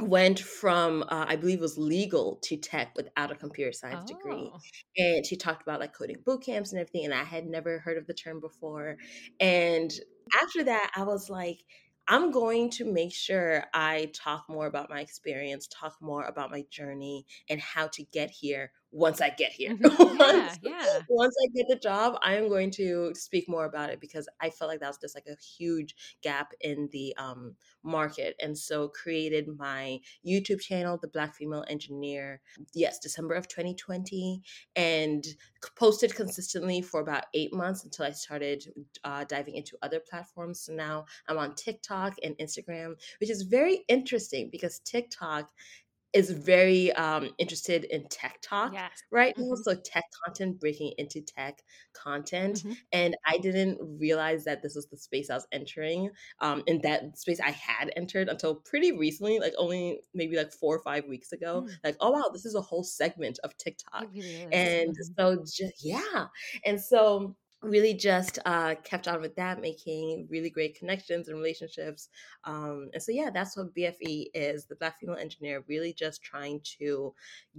went 0.00 0.38
from 0.38 1.02
uh, 1.04 1.24
i 1.26 1.36
believe 1.36 1.58
it 1.58 1.62
was 1.62 1.78
legal 1.78 2.38
to 2.42 2.56
tech 2.56 2.92
without 2.96 3.30
a 3.30 3.34
computer 3.34 3.72
science 3.72 4.10
oh. 4.10 4.14
degree 4.14 4.52
and 4.98 5.24
she 5.24 5.36
talked 5.36 5.62
about 5.62 5.80
like 5.80 5.94
coding 5.94 6.18
boot 6.24 6.42
camps 6.42 6.72
and 6.72 6.80
everything 6.80 7.04
and 7.04 7.14
i 7.14 7.24
had 7.24 7.46
never 7.46 7.78
heard 7.78 7.96
of 7.96 8.06
the 8.06 8.14
term 8.14 8.38
before 8.40 8.96
and 9.40 9.92
after 10.42 10.62
that 10.62 10.90
i 10.96 11.02
was 11.02 11.30
like 11.30 11.64
i'm 12.08 12.30
going 12.30 12.68
to 12.68 12.84
make 12.84 13.12
sure 13.12 13.64
i 13.72 14.10
talk 14.14 14.44
more 14.50 14.66
about 14.66 14.90
my 14.90 15.00
experience 15.00 15.66
talk 15.68 15.94
more 16.02 16.24
about 16.24 16.50
my 16.50 16.62
journey 16.70 17.24
and 17.48 17.58
how 17.60 17.86
to 17.86 18.04
get 18.12 18.30
here 18.30 18.72
once 18.90 19.20
I 19.20 19.30
get 19.30 19.52
here. 19.52 19.74
Mm-hmm. 19.76 20.18
once, 20.18 20.58
yeah, 20.62 20.70
yeah. 20.84 21.00
once 21.08 21.34
I 21.42 21.48
get 21.54 21.66
the 21.68 21.76
job, 21.76 22.18
I 22.22 22.34
am 22.36 22.48
going 22.48 22.70
to 22.72 23.12
speak 23.14 23.48
more 23.48 23.64
about 23.66 23.90
it 23.90 24.00
because 24.00 24.28
I 24.40 24.50
felt 24.50 24.70
like 24.70 24.80
that 24.80 24.88
was 24.88 24.98
just 24.98 25.14
like 25.14 25.26
a 25.26 25.36
huge 25.40 25.94
gap 26.22 26.52
in 26.60 26.88
the 26.92 27.14
um, 27.18 27.54
market. 27.82 28.36
And 28.40 28.56
so 28.56 28.88
created 28.88 29.48
my 29.58 29.98
YouTube 30.26 30.60
channel, 30.60 30.98
The 31.00 31.08
Black 31.08 31.34
Female 31.34 31.64
Engineer, 31.68 32.40
yes, 32.74 32.98
December 32.98 33.34
of 33.34 33.48
2020, 33.48 34.42
and 34.74 35.24
posted 35.76 36.14
consistently 36.14 36.80
for 36.80 37.00
about 37.00 37.24
eight 37.34 37.52
months 37.52 37.84
until 37.84 38.06
I 38.06 38.10
started 38.10 38.64
uh, 39.04 39.24
diving 39.24 39.56
into 39.56 39.76
other 39.82 40.00
platforms. 40.00 40.60
So 40.60 40.72
now 40.72 41.06
I'm 41.28 41.38
on 41.38 41.54
TikTok 41.54 42.14
and 42.22 42.36
Instagram, 42.38 42.94
which 43.20 43.30
is 43.30 43.42
very 43.42 43.84
interesting 43.88 44.48
because 44.50 44.80
TikTok 44.80 45.50
is 46.16 46.30
very 46.30 46.92
um, 46.94 47.30
interested 47.38 47.84
in 47.84 48.08
tech 48.08 48.38
talk 48.42 48.78
Yes. 48.78 49.02
right. 49.12 49.34
Mhm. 49.36 49.64
So 49.64 49.74
tech 49.84 50.04
content 50.24 50.60
breaking 50.60 50.94
into 50.98 51.20
tech 51.22 51.62
content, 51.94 52.64
Mhm. 52.64 52.76
and 52.92 53.16
I 53.26 53.38
didn't 53.38 53.78
realize 54.00 54.44
that 54.44 54.62
this 54.62 54.74
was 54.74 54.88
the 54.88 54.96
space 54.98 55.30
I 55.30 55.34
was 55.36 55.46
entering. 55.52 56.10
Um, 56.40 56.62
in 56.66 56.80
that 56.82 57.18
space 57.18 57.40
I 57.40 57.50
had 57.52 57.92
entered 57.96 58.28
until 58.28 58.56
pretty 58.56 58.92
recently, 58.92 59.38
like 59.40 59.54
only 59.58 60.00
maybe 60.14 60.36
like 60.36 60.52
four 60.52 60.76
or 60.76 60.82
five 60.82 61.06
weeks 61.06 61.32
ago. 61.32 61.66
Mm. 61.66 61.80
Like, 61.84 61.96
oh 62.00 62.10
wow, 62.10 62.30
this 62.32 62.44
is 62.46 62.54
a 62.54 62.60
whole 62.62 62.84
segment 62.84 63.38
of 63.44 63.56
TikTok, 63.58 64.08
really 64.12 64.46
and 64.52 64.94
Mhm. 64.94 65.06
so 65.16 65.36
just 65.44 65.84
yeah, 65.84 66.28
and 66.64 66.80
so 66.80 67.36
really 67.62 67.94
just 67.94 68.38
uh, 68.44 68.74
kept 68.84 69.08
on 69.08 69.20
with 69.20 69.34
that, 69.36 69.60
making 69.60 70.28
really 70.30 70.50
great 70.50 70.78
connections 70.78 71.28
and 71.28 71.36
relationships. 71.38 72.08
Um, 72.44 72.90
and 72.92 73.02
so, 73.02 73.12
yeah, 73.12 73.30
that's 73.30 73.56
what 73.56 73.74
BFE 73.74 74.30
is 74.34 74.66
the 74.66 74.76
Black 74.76 75.00
Female 75.00 75.16
Engineer, 75.16 75.64
really 75.66 75.92
just 75.92 76.22
trying 76.22 76.60
to 76.78 77.14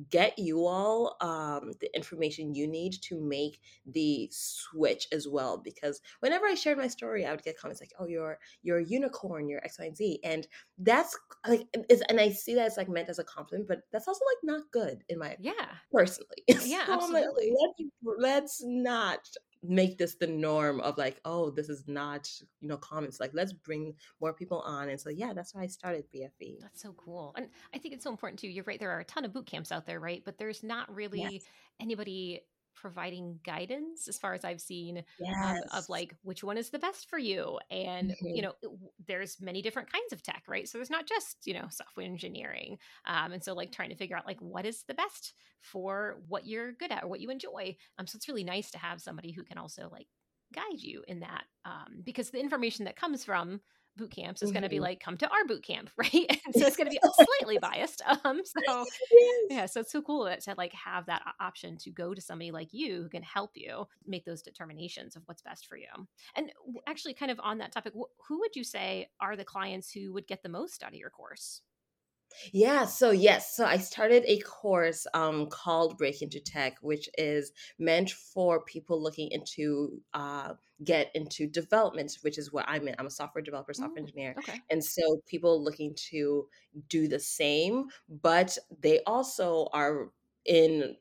get 0.10 0.38
you 0.38 0.66
all 0.66 1.18
um, 1.22 1.72
the 1.80 1.94
information 1.96 2.54
you 2.56 2.68
need 2.68 2.94
to 3.02 3.20
make 3.20 3.60
the 3.86 4.30
switch 4.32 5.08
as 5.12 5.28
well. 5.28 5.58
Because 5.58 6.02
whenever 6.20 6.46
I 6.46 6.56
shared 6.56 6.78
my 6.78 6.88
story, 6.88 7.26
I 7.26 7.32
would 7.32 7.44
get 7.44 7.58
comments 7.58 7.82
like, 7.82 7.94
"Oh, 8.00 8.08
you're 8.08 8.40
you're 8.62 8.80
a 8.80 8.86
unicorn, 8.86 9.50
you're 9.50 9.64
X, 9.64 9.80
Y, 9.80 9.86
and 9.86 9.98
Z," 9.98 10.20
and 10.24 10.48
that's 10.78 11.18
like, 11.48 11.68
is, 11.90 12.02
and 12.10 12.20
I 12.20 12.30
see 12.30 12.54
that 12.56 12.68
it's 12.68 12.78
like 12.78 12.90
meant 12.90 13.10
as 13.10 13.20
a 13.20 13.24
compliment, 13.24 13.68
but 13.68 13.82
that's 13.92 14.08
also 14.08 14.24
like 14.26 14.44
not 14.44 14.72
good 14.72 15.04
in 15.10 15.20
my 15.20 15.38
Yeah. 15.38 15.80
personally. 15.92 16.44
Yeah, 16.60 16.86
so 16.86 16.94
I'm 17.00 17.12
like, 17.12 17.30
absolutely. 17.30 17.50
let's, 17.50 17.92
let's 18.04 18.62
not 18.64 19.28
make 19.64 19.98
this 19.98 20.16
the 20.16 20.28
norm 20.28 20.80
of 20.82 20.98
like, 20.98 21.20
oh, 21.26 21.50
this 21.50 21.70
is 21.70 21.84
not, 21.88 22.30
you 22.62 22.68
know, 22.68 22.78
comments. 22.78 23.20
Like, 23.20 23.32
let's 23.34 23.54
bring 23.54 23.94
more 24.22 24.34
people 24.34 24.62
on. 24.62 24.90
And 24.90 25.00
so, 25.00 25.10
yeah, 25.10 25.34
that's 25.34 25.54
why 25.56 25.64
I 25.64 25.68
started. 25.68 26.06
BFE. 26.14 26.60
That's 26.62 26.82
so 26.82 26.94
cool. 26.94 27.34
And 27.38 27.50
I 27.74 27.78
think 27.78 27.94
it's 27.94 28.04
so 28.04 28.12
important 28.12 28.40
too. 28.40 28.48
You're 28.48 28.64
right. 28.66 28.80
There 28.80 28.92
are 28.92 29.00
a 29.00 29.06
ton 29.06 29.26
of 29.26 29.34
boot 29.34 29.46
camps 29.46 29.72
out 29.72 29.86
there, 29.86 30.00
right? 30.00 30.22
But 30.24 30.38
there's 30.38 30.64
not 30.64 30.94
really 30.94 31.22
Yes. 31.22 31.44
anybody 31.80 32.42
providing 32.78 33.40
guidance 33.44 34.08
as 34.08 34.18
far 34.20 34.34
as 34.34 34.46
I've 34.46 34.62
seen 34.62 35.04
Yes. 35.20 35.44
of, 35.44 35.62
of 35.72 35.90
like 35.90 36.16
which 36.24 36.44
one 36.44 36.58
is 36.58 36.70
the 36.70 36.80
best 36.80 37.10
for 37.10 37.18
you 37.20 37.60
and 37.70 38.16
you 38.32 38.42
Mhm. 38.42 38.44
know 38.44 38.54
it- 38.62 38.72
there's 39.08 39.42
many 39.42 39.62
different 39.62 39.92
kinds 39.92 40.14
of 40.14 40.24
tech 40.24 40.44
right 40.48 40.68
so 40.68 40.78
there's 40.78 40.90
not 40.90 41.08
just 41.08 41.46
you 41.46 41.54
know 41.54 41.68
software 41.70 42.06
engineering 42.06 42.78
um, 43.06 43.32
and 43.34 43.44
so 43.44 43.54
like 43.54 43.72
trying 43.72 43.90
to 43.90 43.96
figure 43.96 44.16
out 44.18 44.26
like 44.28 44.40
what 44.42 44.66
is 44.66 44.84
the 44.84 44.94
best 44.94 45.34
for 45.62 46.22
what 46.28 46.46
you're 46.46 46.72
good 46.74 46.92
at 46.92 47.04
or 47.04 47.08
what 47.08 47.20
you 47.22 47.30
enjoy 47.30 47.76
um, 47.98 48.08
so 48.08 48.16
it's 48.16 48.28
really 48.28 48.44
nice 48.44 48.72
to 48.72 48.78
have 48.78 49.02
somebody 49.02 49.32
who 49.32 49.44
can 49.44 49.58
also 49.58 49.90
like 49.92 50.08
guide 50.54 50.80
you 50.80 51.04
in 51.08 51.20
that 51.20 51.46
um, 51.66 52.02
because 52.04 52.30
the 52.30 52.40
information 52.40 52.86
that 52.86 52.96
comes 52.96 53.26
from 53.26 53.60
boot 53.98 54.12
camps 54.12 54.42
is 54.42 54.52
going 54.52 54.64
to 54.64 54.70
be 54.70 54.80
like 54.80 55.00
come 55.00 55.18
to 55.18 55.28
our 55.30 55.46
boot 55.46 55.64
camp 55.64 55.90
right? 55.98 56.14
And 56.14 56.56
so 56.56 56.66
it's 56.66 56.78
going 56.78 56.90
to 56.90 56.92
be 56.92 57.00
slightly 57.40 57.58
biased 57.58 58.02
um 58.24 58.42
so 58.46 58.86
Yes. 59.12 59.42
yeah 59.50 59.66
so 59.66 59.80
it's 59.82 59.92
so 59.92 60.02
cool 60.02 60.26
that 60.26 60.42
to 60.42 60.56
like 60.58 60.74
have 60.74 61.06
that 61.08 61.22
option 61.40 61.78
to 61.78 61.92
go 61.92 62.14
to 62.14 62.22
somebody 62.22 62.52
like 62.52 62.70
you 62.72 63.04
who 63.04 63.10
can 63.10 63.24
help 63.24 63.52
you 63.56 63.88
make 64.06 64.26
those 64.26 64.42
determinations 64.42 65.16
of 65.16 65.24
what's 65.26 65.42
best 65.42 65.68
for 65.68 65.78
you. 65.78 65.88
And 66.36 66.52
actually 66.88 67.14
kind 67.14 67.32
of 67.32 67.40
on 67.42 67.58
that 67.60 67.72
topic 67.72 67.94
who 68.28 68.40
would 68.40 68.56
you 68.56 68.64
say 68.64 69.10
are 69.20 69.36
the 69.36 69.44
clients 69.46 69.92
who 69.92 70.14
would 70.14 70.28
get 70.28 70.44
the 70.44 70.50
most 70.50 70.84
out 70.84 70.90
of 70.90 70.96
your 70.96 71.10
course 71.10 71.62
Yeah, 72.52 72.86
so 72.86 73.12
yes, 73.12 73.56
so 73.56 73.66
I 73.66 73.78
started 73.78 74.24
a 74.28 74.40
course 74.40 75.08
um, 75.14 75.48
called 75.48 75.98
Break 75.98 76.22
into 76.22 76.40
Tech, 76.40 76.78
which 76.82 77.10
is 77.18 77.52
meant 77.80 78.12
for 78.12 78.64
people 78.64 79.02
looking 79.02 79.32
into 79.32 80.02
uh, 80.14 80.54
get 80.84 81.10
into 81.16 81.48
development, 81.48 82.18
which 82.22 82.38
is 82.38 82.52
what 82.54 82.66
I'm 82.68 82.88
in. 82.88 82.96
I'm 83.00 83.08
a 83.08 83.12
software 83.12 83.42
developer, 83.42 83.74
software 83.74 84.02
Mm, 84.02 84.04
engineer, 84.04 84.36
okay 84.38 84.62
and 84.70 84.84
so 84.84 85.22
people 85.26 85.64
looking 85.64 85.96
to 86.10 86.48
do 86.90 87.08
the 87.08 87.20
same, 87.20 87.88
but 88.10 88.58
they 88.82 89.02
also 89.06 89.70
are 89.74 90.12
in 90.46 90.96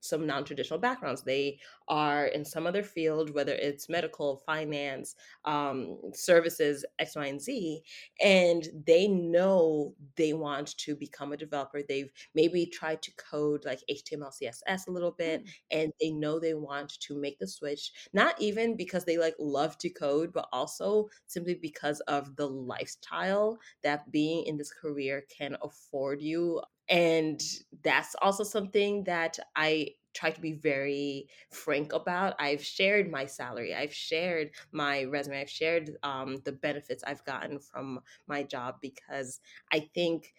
some 0.00 0.26
non-traditional 0.26 0.78
backgrounds. 0.78 1.22
They 1.22 1.58
are 1.88 2.26
in 2.26 2.44
some 2.44 2.66
other 2.66 2.82
field, 2.82 3.30
whether 3.30 3.54
it's 3.54 3.88
medical, 3.88 4.38
finance, 4.46 5.14
um, 5.44 5.98
services, 6.14 6.84
X, 6.98 7.16
Y, 7.16 7.26
and 7.26 7.40
Z, 7.40 7.82
and 8.20 8.68
they 8.86 9.08
know 9.08 9.94
they 10.16 10.32
want 10.32 10.76
to 10.78 10.96
become 10.96 11.32
a 11.32 11.36
developer. 11.36 11.82
They've 11.82 12.10
maybe 12.34 12.66
tried 12.66 13.02
to 13.02 13.12
code 13.16 13.64
like 13.64 13.80
HTML, 13.88 14.30
CSS 14.30 14.86
a 14.86 14.90
little 14.90 15.12
bit, 15.12 15.42
Mm, 15.42 15.52
and 15.70 15.92
they 16.00 16.10
know 16.10 16.38
they 16.38 16.54
want 16.54 16.90
to 17.00 17.14
make 17.16 17.38
the 17.38 17.46
switch, 17.46 17.92
not 18.12 18.40
even 18.40 18.76
because 18.76 19.04
they 19.04 19.18
like 19.18 19.34
love 19.38 19.78
to 19.78 19.90
code, 19.90 20.32
but 20.32 20.48
also 20.52 21.08
simply 21.26 21.54
because 21.54 22.00
of 22.00 22.36
the 22.36 22.48
lifestyle 22.48 23.58
that 23.82 24.10
being 24.10 24.44
in 24.46 24.56
this 24.56 24.72
career 24.72 25.24
can 25.36 25.56
afford 25.62 26.22
you. 26.22 26.60
And 26.88 27.40
that's 27.82 28.14
also 28.22 28.44
something 28.44 29.04
that 29.04 29.38
I 29.56 29.96
try 30.14 30.30
to 30.30 30.40
be 30.40 30.52
very 30.52 31.28
frank 31.52 31.92
about. 31.92 32.34
I've 32.38 32.64
shared 32.64 33.10
my 33.10 33.26
salary, 33.26 33.74
I've 33.74 33.94
shared 33.94 34.50
my 34.72 35.04
resume, 35.04 35.40
I've 35.40 35.50
shared 35.50 35.96
um, 36.02 36.38
the 36.44 36.52
benefits 36.52 37.04
I've 37.04 37.24
gotten 37.24 37.58
from 37.60 38.00
my 38.26 38.42
job 38.42 38.76
because 38.80 39.40
I 39.72 39.80
think 39.94 40.34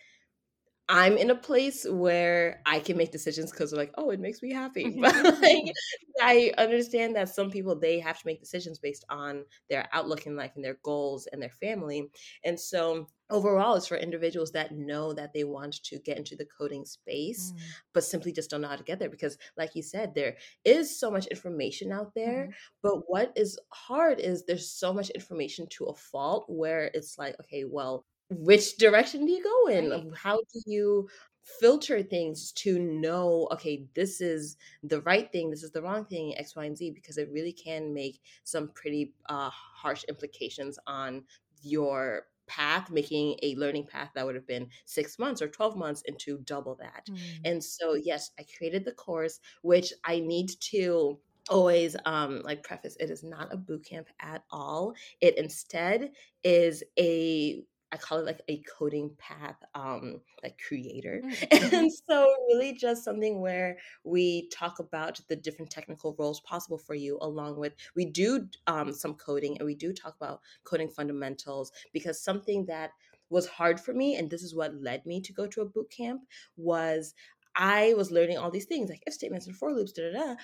I'm 0.90 1.18
in 1.18 1.30
a 1.30 1.36
place 1.36 1.86
where 1.88 2.62
I 2.66 2.80
can 2.80 2.98
make 2.98 3.12
decisions 3.12 3.52
because 3.52 3.74
like, 3.74 3.94
oh, 3.98 4.10
it 4.10 4.20
makes 4.20 4.42
me 4.42 4.52
happy. 4.52 4.90
But 5.00 5.14
like, 5.42 5.72
I 6.20 6.52
understand 6.58 7.16
that 7.16 7.30
some 7.30 7.52
people 7.52 7.80
they 7.80 8.00
have 8.00 8.18
to 8.20 8.26
make 8.26 8.40
decisions 8.42 8.80
based 8.80 9.06
on 9.10 9.46
their 9.70 9.88
outlook 9.94 10.26
in 10.26 10.36
life 10.36 10.54
and 10.56 10.66
their 10.66 10.80
goals 10.84 11.28
and 11.28 11.42
their 11.42 11.52
family. 11.52 12.12
And 12.44 12.60
so 12.60 13.08
overall 13.30 13.76
it's 13.76 13.86
for 13.88 13.98
individuals 13.98 14.52
that 14.52 14.72
know 14.72 15.14
that 15.14 15.32
they 15.34 15.44
want 15.44 15.84
to 15.84 16.00
get 16.00 16.18
into 16.18 16.36
the 16.36 16.48
coding 16.58 16.84
space 16.84 17.54
mm, 17.54 17.74
but 17.94 18.04
simply 18.04 18.32
just 18.32 18.50
don't 18.50 18.62
know 18.62 18.68
how 18.68 18.76
to 18.76 18.84
get 18.84 18.98
there 18.98 19.10
because 19.10 19.38
like 19.56 19.76
you 19.76 19.84
said 19.84 20.16
there 20.16 20.36
is 20.66 21.00
so 21.00 21.12
much 21.12 21.28
information 21.28 21.92
out 21.92 22.12
there 22.16 22.48
mhm, 22.48 22.54
but 22.82 23.04
what 23.08 23.32
is 23.36 23.60
hard 23.72 24.20
is 24.20 24.46
there's 24.46 24.70
so 24.72 24.92
much 24.92 25.12
information 25.12 25.68
to 25.70 25.86
a 25.86 25.94
fault 25.96 26.46
where 26.48 26.90
it's 26.96 27.20
like 27.20 27.36
okay 27.40 27.64
well 27.66 28.06
which 28.30 28.78
direction 28.78 29.26
do 29.26 29.32
you 29.32 29.44
go 29.44 29.68
in? 29.68 29.90
Right. 29.90 30.06
How 30.14 30.38
do 30.38 30.62
you 30.66 31.10
filter 31.42 32.04
things 32.04 32.52
to 32.52 32.78
know 32.78 33.48
okay 33.52 33.88
this 33.96 34.22
is 34.22 34.56
the 34.84 35.02
right 35.02 35.32
thing 35.32 35.50
this 35.50 35.64
is 35.64 35.72
the 35.72 35.82
wrong 35.82 36.06
thing 36.06 36.38
x 36.38 36.56
y 36.56 36.66
and 36.66 36.78
z 36.78 36.92
because 36.92 37.18
it 37.18 37.28
really 37.32 37.54
can 37.54 37.92
make 37.92 38.22
some 38.44 38.68
pretty 38.76 39.14
uh, 39.30 39.50
harsh 39.50 40.04
implications 40.04 40.78
on 40.86 41.24
your 41.64 42.28
path 42.46 42.92
making 42.92 43.36
a 43.42 43.56
learning 43.56 43.86
path 43.86 44.10
that 44.14 44.26
would 44.26 44.36
have 44.36 44.46
been 44.48 44.68
six 44.86 45.18
months 45.18 45.42
or 45.42 45.48
12 45.48 45.76
months 45.78 46.02
into 46.06 46.38
double 46.40 46.76
that. 46.76 47.10
Mm, 47.10 47.46
and 47.46 47.64
so 47.64 47.94
yes 47.96 48.32
i 48.40 48.46
created 48.58 48.86
the 48.86 48.92
course 48.92 49.40
which 49.62 49.94
i 50.06 50.20
need 50.20 50.50
to 50.60 51.20
always 51.50 51.96
um 52.06 52.42
like 52.44 52.64
preface 52.64 52.96
it 53.00 53.10
is 53.10 53.24
not 53.24 53.52
a 53.54 53.58
boot 53.58 53.84
camp 53.84 54.08
at 54.20 54.44
all. 54.52 54.94
It 55.22 55.38
instead 55.38 56.12
is 56.44 56.84
a 56.98 57.64
I 57.92 57.98
call 57.98 58.20
it 58.20 58.26
like 58.26 58.42
a 58.48 58.62
coding 58.78 59.12
path, 59.18 59.56
um, 59.76 60.22
like 60.44 60.60
creator. 60.66 61.24
mm, 61.24 61.36
mhm, 61.60 61.84
And 61.84 61.92
so 62.10 62.32
really 62.48 62.74
just 62.74 63.04
something 63.04 63.42
where 63.42 63.78
we 64.04 64.48
talk 64.50 64.80
about 64.80 65.20
the 65.28 65.36
different 65.36 65.72
technical 65.72 66.16
roles 66.20 66.40
possible 66.42 66.78
for 66.78 66.96
you, 66.96 67.18
along 67.22 67.58
with 67.58 67.74
we 67.96 68.06
do 68.06 68.48
um, 68.68 68.94
some 68.94 69.16
coding 69.16 69.58
and 69.58 69.66
we 69.66 69.76
do 69.76 69.92
talk 69.94 70.16
about 70.16 70.42
coding 70.64 70.90
fundamentals 70.90 71.72
because 71.94 72.22
something 72.22 72.66
that 72.68 72.92
was 73.30 73.48
hard 73.48 73.80
for 73.80 73.94
me, 73.94 74.16
and 74.16 74.30
this 74.30 74.44
is 74.44 74.56
what 74.56 74.74
led 74.82 75.06
me 75.06 75.22
to 75.22 75.34
go 75.34 75.48
to 75.48 75.62
a 75.62 75.66
boot 75.66 75.90
camp, 75.90 76.22
was 76.58 77.14
I 77.56 77.94
was 77.96 78.12
learning 78.12 78.38
all 78.38 78.52
these 78.52 78.66
things 78.66 78.90
like 78.90 79.04
if 79.06 79.14
statements 79.14 79.48
and 79.48 79.56
for 79.56 79.74
loops, 79.74 79.92
da 79.92 80.12
da 80.12 80.20
da. 80.20 80.36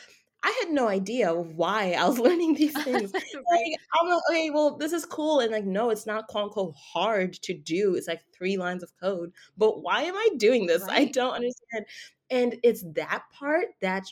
I 0.45 0.55
had 0.62 0.71
no 0.71 0.88
idea 0.88 1.34
why 1.34 1.93
I 1.93 2.08
was 2.08 2.19
learning 2.27 2.53
these 2.53 2.73
things. 2.84 3.12
right 3.12 3.23
Like, 3.34 3.73
I'm 3.99 4.08
like, 4.08 4.21
okay, 4.29 4.49
well, 4.51 4.77
this 4.77 4.93
is 4.93 5.05
cool. 5.05 5.39
And 5.39 5.51
like, 5.51 5.65
no, 5.65 5.89
it's 5.89 6.05
not 6.05 6.27
quote 6.27 6.45
unquote 6.45 6.75
hard 6.75 7.34
to 7.34 7.53
do. 7.53 7.95
It's 7.95 8.08
like 8.08 8.21
three 8.31 8.55
lines 8.55 8.84
of 8.84 8.91
code. 9.01 9.34
But 9.58 9.81
why 9.81 10.03
am 10.03 10.15
I 10.15 10.29
doing 10.38 10.67
this? 10.67 10.84
I 10.88 11.05
don't 11.05 11.34
understand. 11.34 11.86
And 12.29 12.58
it's 12.63 12.84
that 12.93 13.23
part 13.34 13.67
that 13.81 14.05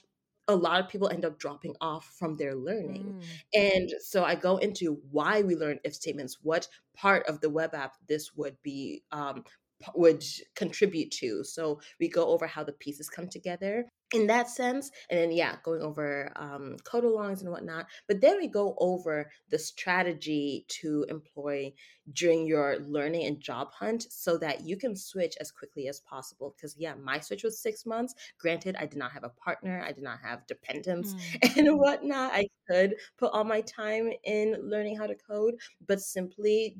a 0.47 0.55
lot 0.55 0.81
of 0.81 0.89
people 0.89 1.07
end 1.07 1.23
up 1.23 1.39
dropping 1.39 1.75
off 1.79 2.05
from 2.17 2.35
their 2.35 2.55
learning. 2.55 3.15
Mm, 3.55 3.79
And 3.79 3.89
so 4.01 4.25
I 4.25 4.35
go 4.35 4.57
into 4.57 4.99
why 5.11 5.41
we 5.41 5.55
learn 5.55 5.79
if 5.85 5.95
statements, 5.95 6.39
what 6.41 6.67
part 6.95 7.25
of 7.27 7.39
the 7.41 7.49
web 7.49 7.73
app 7.73 7.93
this 8.07 8.35
would 8.35 8.57
be 8.61 9.03
um, 9.11 9.45
would 9.95 10.23
contribute 10.55 11.11
to. 11.11 11.43
So 11.43 11.79
we 11.99 12.09
go 12.09 12.27
over 12.27 12.47
how 12.47 12.63
the 12.63 12.73
pieces 12.73 13.09
come 13.09 13.27
together 13.27 13.85
in 14.13 14.27
that 14.27 14.47
sense, 14.47 14.91
and 15.09 15.19
then 15.19 15.31
yeah, 15.31 15.55
going 15.63 15.81
over 15.81 16.31
um, 16.35 16.77
code 16.83 17.03
alongs 17.03 17.41
and 17.41 17.49
whatnot. 17.49 17.87
But 18.07 18.21
then 18.21 18.37
we 18.37 18.47
go 18.47 18.75
over 18.79 19.29
the 19.49 19.57
strategy 19.57 20.65
to 20.81 21.05
employ 21.09 21.73
during 22.13 22.45
your 22.45 22.77
learning 22.79 23.25
and 23.25 23.39
job 23.39 23.69
hunt 23.73 24.05
so 24.09 24.37
that 24.37 24.65
you 24.67 24.77
can 24.77 24.95
switch 24.95 25.35
as 25.41 25.51
quickly 25.51 25.87
as 25.87 25.99
possible. 26.01 26.53
Because 26.55 26.75
yeah, 26.77 26.93
my 26.93 27.19
switch 27.19 27.43
was 27.43 27.59
six 27.59 27.85
months. 27.85 28.13
Granted, 28.39 28.75
I 28.79 28.85
did 28.85 28.99
not 28.99 29.11
have 29.11 29.23
a 29.23 29.29
partner, 29.29 29.83
I 29.85 29.91
did 29.91 30.03
not 30.03 30.19
have 30.23 30.45
dependents 30.45 31.13
mm, 31.13 31.57
and 31.57 31.79
whatnot. 31.79 32.33
I 32.33 32.47
could 32.69 32.95
put 33.17 33.31
all 33.33 33.43
my 33.43 33.61
time 33.61 34.11
in 34.23 34.57
learning 34.61 34.97
how 34.97 35.07
to 35.07 35.15
code, 35.15 35.55
but 35.87 35.99
simply 35.99 36.77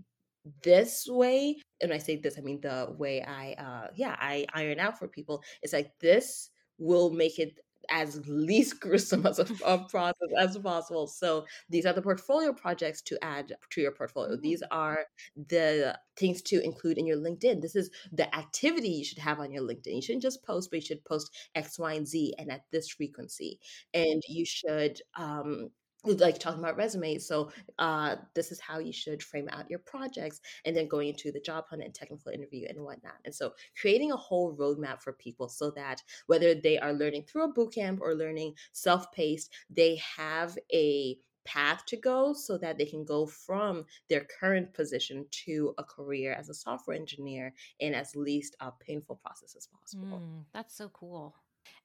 this 0.63 1.07
way 1.07 1.57
and 1.81 1.93
i 1.93 1.97
say 1.97 2.15
this 2.15 2.37
i 2.37 2.41
mean 2.41 2.59
the 2.61 2.87
way 2.97 3.21
i 3.23 3.53
uh 3.53 3.87
yeah 3.95 4.15
i 4.19 4.45
iron 4.53 4.79
out 4.79 4.97
for 4.97 5.07
people 5.07 5.41
it's 5.61 5.73
like 5.73 5.91
this 5.99 6.49
will 6.77 7.11
make 7.11 7.39
it 7.39 7.53
as 7.89 8.21
least 8.27 8.79
gruesome 8.81 9.25
as 9.25 9.39
a, 9.39 9.47
a, 9.65 9.77
process 9.89 10.29
as 10.39 10.57
possible. 10.57 11.07
So 11.07 11.45
these 11.69 11.85
are 11.85 11.93
the 11.93 12.01
portfolio 12.01 12.53
projects 12.53 13.01
to 13.03 13.23
add 13.23 13.53
to 13.71 13.81
your 13.81 13.91
portfolio. 13.91 14.35
These 14.35 14.61
mm. 14.61 14.67
are 14.71 15.05
the 15.35 15.97
things 16.17 16.41
to 16.43 16.63
include 16.63 16.97
in 16.97 17.05
your 17.05 17.17
LinkedIn. 17.17 17.61
This 17.61 17.75
is 17.75 17.89
the 18.11 18.33
activity 18.35 18.89
you 18.89 19.05
should 19.05 19.19
have 19.19 19.39
on 19.39 19.51
your 19.51 19.63
LinkedIn. 19.63 19.95
You 19.95 20.01
shouldn't 20.01 20.23
just 20.23 20.43
post, 20.43 20.69
but 20.69 20.77
you 20.77 20.85
should 20.85 21.05
post 21.05 21.35
X, 21.55 21.77
Y, 21.79 21.93
and 21.93 22.07
Z 22.07 22.35
and 22.37 22.51
at 22.51 22.61
this 22.71 22.89
frequency. 22.89 23.59
And 23.93 24.21
you 24.27 24.45
should 24.45 25.01
um, 25.15 25.69
like 26.05 26.39
talking 26.39 26.59
about 26.59 26.77
resumes 26.77 27.25
so 27.25 27.49
uh, 27.79 28.15
this 28.33 28.51
is 28.51 28.59
how 28.59 28.79
you 28.79 28.91
should 28.91 29.23
frame 29.23 29.47
out 29.51 29.69
your 29.69 29.79
projects 29.79 30.41
and 30.65 30.75
then 30.75 30.87
going 30.87 31.09
into 31.09 31.31
the 31.31 31.39
job 31.39 31.65
hunt 31.69 31.81
and 31.81 31.93
technical 31.93 32.31
interview 32.31 32.65
and 32.69 32.79
whatnot 32.79 33.15
and 33.25 33.33
so 33.33 33.53
creating 33.79 34.11
a 34.11 34.17
whole 34.17 34.55
roadmap 34.55 35.01
for 35.01 35.13
people 35.13 35.47
so 35.47 35.71
that 35.71 36.01
whether 36.27 36.53
they 36.53 36.77
are 36.77 36.93
learning 36.93 37.23
through 37.23 37.43
a 37.43 37.53
bootcamp 37.53 37.99
or 38.01 38.15
learning 38.15 38.53
self-paced 38.71 39.51
they 39.69 39.99
have 40.17 40.57
a 40.73 41.17
path 41.45 41.85
to 41.85 41.97
go 41.97 42.33
so 42.33 42.57
that 42.57 42.77
they 42.77 42.85
can 42.85 43.03
go 43.03 43.25
from 43.25 43.85
their 44.09 44.25
current 44.39 44.73
position 44.73 45.25
to 45.31 45.73
a 45.77 45.83
career 45.83 46.33
as 46.33 46.49
a 46.49 46.53
software 46.53 46.95
engineer 46.95 47.53
in 47.79 47.93
as 47.93 48.15
least 48.15 48.55
a 48.61 48.71
painful 48.79 49.15
process 49.17 49.55
as 49.55 49.67
possible. 49.67 50.19
Mm, 50.19 50.45
that's 50.53 50.75
so 50.75 50.89
cool. 50.89 51.35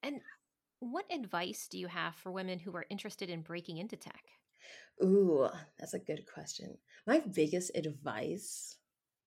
And 0.02 0.20
what 0.80 1.06
advice 1.12 1.68
do 1.68 1.78
you 1.78 1.88
have 1.88 2.14
for 2.16 2.32
women 2.32 2.58
who 2.60 2.74
are 2.76 2.86
interested 2.90 3.30
in 3.30 3.42
breaking 3.42 3.78
into 3.78 3.96
tech? 3.96 4.24
Ooh, 5.02 5.48
that's 5.78 5.94
a 5.94 5.98
good 5.98 6.26
question. 6.32 6.78
My 7.06 7.20
biggest 7.20 7.70
advice. 7.74 8.76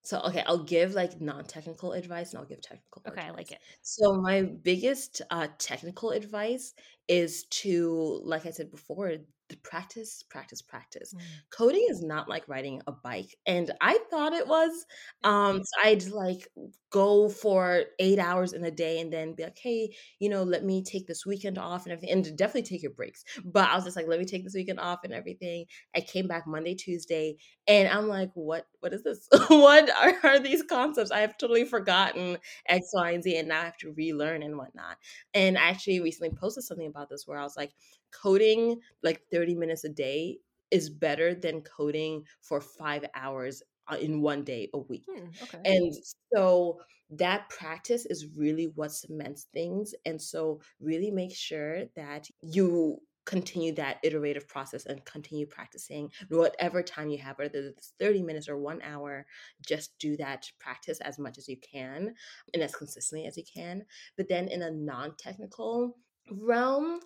So, 0.04 0.20
okay, 0.22 0.44
I'll 0.48 0.64
give 0.64 0.94
like 0.94 1.22
non 1.22 1.46
technical 1.46 1.94
advice 1.94 2.32
and 2.32 2.40
I'll 2.40 2.48
give 2.48 2.62
technical. 2.62 3.04
Okay, 3.08 3.22
advice. 3.22 3.28
I 3.28 3.32
like 3.32 3.52
it. 3.52 3.62
So, 3.82 4.14
my 4.14 4.44
biggest 4.44 5.22
uh, 5.30 5.48
technical 5.60 6.12
advice 6.12 6.74
is 7.08 7.46
to, 7.62 8.22
like 8.24 8.46
I 8.46 8.52
said 8.52 8.72
before, 8.72 9.16
practice, 9.56 10.24
practice, 10.30 10.62
practice. 10.62 11.14
Mm. 11.14 11.20
Coding 11.52 11.86
is 11.90 12.02
not 12.02 12.30
like 12.30 12.48
riding 12.48 12.82
a 12.88 12.92
bike. 12.92 13.36
And 13.46 13.72
I 13.82 14.00
thought 14.10 14.34
it 14.34 14.48
was. 14.48 14.86
Um, 15.24 15.64
so 15.64 15.82
I'd 15.84 16.08
like 16.08 16.48
go 16.92 17.30
for 17.30 17.84
eight 18.00 18.20
hours 18.20 18.52
in 18.52 18.66
a 18.66 18.72
day 18.72 19.00
and 19.00 19.12
then 19.12 19.34
be 19.34 19.44
like, 19.44 19.58
hey, 19.58 19.96
you 20.20 20.30
know, 20.30 20.44
let 20.44 20.64
me 20.64 20.84
take 20.84 21.08
this 21.08 21.26
weekend 21.26 21.58
off 21.58 21.86
and 21.86 21.94
everything. 21.94 22.12
And 22.12 22.38
definitely 22.38 22.64
take 22.64 22.84
your 22.84 22.92
breaks. 22.92 23.24
But 23.46 23.70
I 23.70 23.76
was 23.76 23.86
just 23.86 23.96
like, 23.96 24.08
let 24.08 24.20
me 24.20 24.26
take 24.26 24.44
this 24.44 24.54
weekend 24.54 24.80
off 24.80 25.00
and 25.04 25.14
everything. 25.14 25.66
I 25.96 26.02
came 26.02 26.28
back 26.28 26.46
Monday, 26.46 26.76
Tuesday, 26.76 27.38
and 27.68 27.88
I'm 27.88 28.08
like, 28.08 28.32
what 28.34 28.66
what 28.82 28.94
is 28.94 29.04
this? 29.04 29.28
what 29.48 29.90
are, 29.90 30.32
are 30.32 30.40
these 30.40 30.64
concepts? 30.64 31.12
I 31.12 31.20
have 31.20 31.38
totally 31.38 31.66
forgotten 31.66 32.38
X, 32.68 32.88
Y, 32.94 33.12
and 33.12 33.24
Z, 33.24 33.38
and 33.38 33.48
now 33.48 33.62
I 33.62 33.66
have 33.66 33.78
to 33.78 33.94
relearn 33.94 34.44
and 34.44 34.58
whatnot. 34.58 34.98
And 35.34 35.58
I 35.58 35.70
actually 35.70 36.02
recently 36.02 36.36
posted 36.38 36.64
something 36.64 36.88
about 36.88 37.10
this 37.10 37.26
where 37.26 37.38
I 37.38 37.44
was 37.44 37.56
like, 37.56 37.72
coding 38.12 38.80
like 39.04 39.22
30 39.42 39.56
minutes 39.56 39.84
a 39.84 39.90
day 39.90 40.38
is 40.70 40.90
better 40.90 41.34
than 41.34 41.62
coding 41.62 42.24
for 42.42 42.62
five 42.62 43.06
hours 43.16 43.62
uh, 43.92 43.98
in 43.98 44.22
one 44.22 44.44
day 44.44 44.70
a 44.74 44.78
week. 44.78 45.06
Hmm, 45.10 45.30
okay. 45.44 45.60
And 45.66 45.94
so 46.34 46.80
that 47.10 47.50
practice 47.50 48.06
is 48.06 48.28
really 48.38 48.72
what 48.76 48.92
cements 48.92 49.48
things. 49.54 49.94
And 50.06 50.22
so, 50.22 50.62
really 50.80 51.12
make 51.12 51.36
sure 51.36 51.86
that 51.96 52.28
you 52.42 53.00
continue 53.26 53.74
that 53.76 53.98
iterative 54.04 54.48
process 54.48 54.86
and 54.86 55.06
continue 55.06 55.46
practicing 55.46 56.10
whatever 56.30 56.82
time 56.82 57.10
you 57.10 57.20
have, 57.20 57.38
whether 57.38 57.60
it's 57.60 57.94
30 58.00 58.24
minutes 58.24 58.50
or 58.50 58.58
one 58.58 58.82
hour, 58.82 59.26
just 59.66 59.98
do 60.00 60.18
that 60.18 60.50
practice 60.60 61.00
as 61.02 61.20
much 61.20 61.38
as 61.38 61.48
you 61.48 61.58
can 61.58 62.16
and 62.54 62.64
as 62.64 62.74
consistently 62.74 63.28
as 63.28 63.38
you 63.38 63.44
can. 63.44 63.86
But 64.18 64.28
then 64.28 64.48
in 64.48 64.62
a 64.62 64.72
non 64.72 65.16
technical 65.18 65.98
realm, 66.32 67.00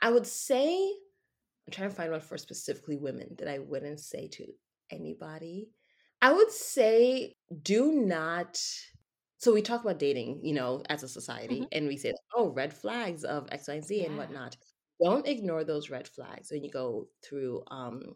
I 0.00 0.10
would 0.10 0.26
say, 0.26 0.92
I'm 1.66 1.72
trying 1.72 1.90
to 1.90 1.94
find 1.94 2.10
one 2.10 2.20
for 2.20 2.38
specifically 2.38 2.96
women 2.96 3.36
that 3.38 3.48
I 3.48 3.58
wouldn't 3.58 4.00
say 4.00 4.28
to 4.28 4.46
anybody. 4.90 5.68
I 6.20 6.32
would 6.32 6.50
say, 6.50 7.34
do 7.62 7.92
not. 7.92 8.60
So 9.38 9.52
we 9.52 9.62
talk 9.62 9.82
about 9.82 9.98
dating, 9.98 10.40
you 10.44 10.54
know, 10.54 10.82
as 10.88 11.02
a 11.02 11.08
society, 11.08 11.56
mm-hmm. 11.56 11.68
and 11.72 11.88
we 11.88 11.96
say, 11.96 12.12
oh, 12.34 12.50
red 12.50 12.72
flags 12.72 13.24
of 13.24 13.48
X, 13.50 13.68
Y, 13.68 13.74
and 13.74 13.84
Z 13.84 14.00
yeah. 14.00 14.06
and 14.06 14.16
whatnot. 14.16 14.56
Don't 15.02 15.26
ignore 15.26 15.64
those 15.64 15.90
red 15.90 16.06
flags 16.06 16.50
when 16.52 16.62
you 16.62 16.70
go 16.70 17.08
through 17.24 17.64
um, 17.68 18.14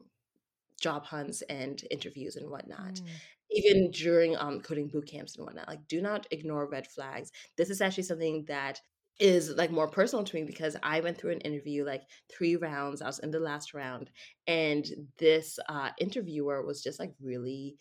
job 0.81 1.05
hunts 1.05 1.43
and 1.43 1.83
interviews 1.91 2.37
and 2.37 2.49
whatnot. 2.49 2.95
Mm. 2.95 3.07
Even 3.51 3.91
during 3.91 4.37
um, 4.37 4.61
coding 4.61 4.89
boot 4.89 5.07
camps 5.07 5.37
and 5.37 5.45
whatnot, 5.45 5.69
like 5.69 5.87
do 5.89 6.01
not 6.01 6.27
ignore 6.31 6.69
red 6.69 6.87
flags. 6.87 7.31
This 7.57 7.71
is 7.71 7.81
actually 7.81 8.05
something 8.05 8.45
that 8.47 8.81
is 9.19 9.51
like 9.51 9.71
more 9.71 9.89
personal 9.89 10.25
to 10.25 10.37
me 10.37 10.45
because 10.45 10.77
I 10.83 11.01
went 11.01 11.19
through 11.19 11.33
an 11.33 11.41
interview 11.41 11.85
like 11.85 12.03
three 12.31 12.57
rounds. 12.57 13.03
I 13.03 13.07
was 13.07 13.19
in 13.19 13.31
the 13.31 13.41
last 13.41 13.75
round, 13.75 14.11
and 14.47 14.87
this 15.19 15.59
uh, 15.69 15.91
interviewer 15.99 16.65
was 16.65 16.83
just 16.83 16.99
like 17.01 17.13
really 17.21 17.77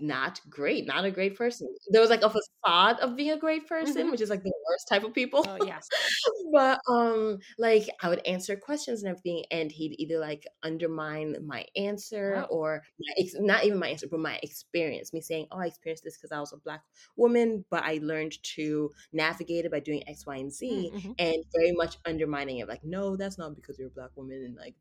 not 0.00 0.40
great, 0.48 0.86
not 0.86 1.04
a 1.04 1.10
great 1.10 1.36
person. 1.36 1.68
There 1.90 2.00
was 2.00 2.10
like 2.10 2.22
a 2.22 2.30
facade 2.30 3.00
of 3.00 3.16
being 3.16 3.30
a 3.30 3.38
great 3.38 3.66
person, 3.66 3.94
mm-hmm. 3.94 4.10
which 4.10 4.20
is 4.20 4.30
like 4.30 4.42
the 4.42 4.52
worst 4.68 4.88
type 4.88 5.04
of 5.04 5.14
people. 5.14 5.44
Oh 5.48 5.64
yes. 5.64 5.88
but 6.52 6.80
um 6.88 7.38
like 7.58 7.88
I 8.02 8.08
would 8.08 8.24
answer 8.26 8.56
questions 8.56 9.02
and 9.02 9.10
everything 9.10 9.44
and 9.50 9.70
he'd 9.70 9.96
either 9.98 10.18
like 10.18 10.44
undermine 10.62 11.36
my 11.46 11.66
answer 11.76 12.46
oh. 12.50 12.54
or 12.56 12.82
my 13.00 13.14
ex- 13.18 13.34
not 13.38 13.64
even 13.64 13.78
my 13.78 13.88
answer, 13.88 14.06
but 14.10 14.20
my 14.20 14.38
experience. 14.42 15.12
Me 15.12 15.20
saying, 15.20 15.46
"Oh, 15.50 15.58
I 15.58 15.66
experienced 15.66 16.04
this 16.04 16.16
because 16.16 16.32
I 16.32 16.40
was 16.40 16.52
a 16.52 16.58
black 16.58 16.82
woman, 17.16 17.64
but 17.70 17.82
I 17.84 18.00
learned 18.02 18.42
to 18.54 18.90
navigate 19.12 19.64
it 19.64 19.70
by 19.70 19.80
doing 19.80 20.08
X, 20.08 20.26
Y, 20.26 20.36
and 20.36 20.52
Z." 20.52 20.90
Mm-hmm. 20.94 21.12
And 21.18 21.44
very 21.54 21.72
much 21.72 21.96
undermining 22.04 22.58
it 22.58 22.68
like, 22.68 22.84
"No, 22.84 23.16
that's 23.16 23.38
not 23.38 23.54
because 23.54 23.78
you're 23.78 23.88
a 23.88 23.92
black 23.92 24.10
woman." 24.16 24.42
And 24.44 24.56
like 24.56 24.74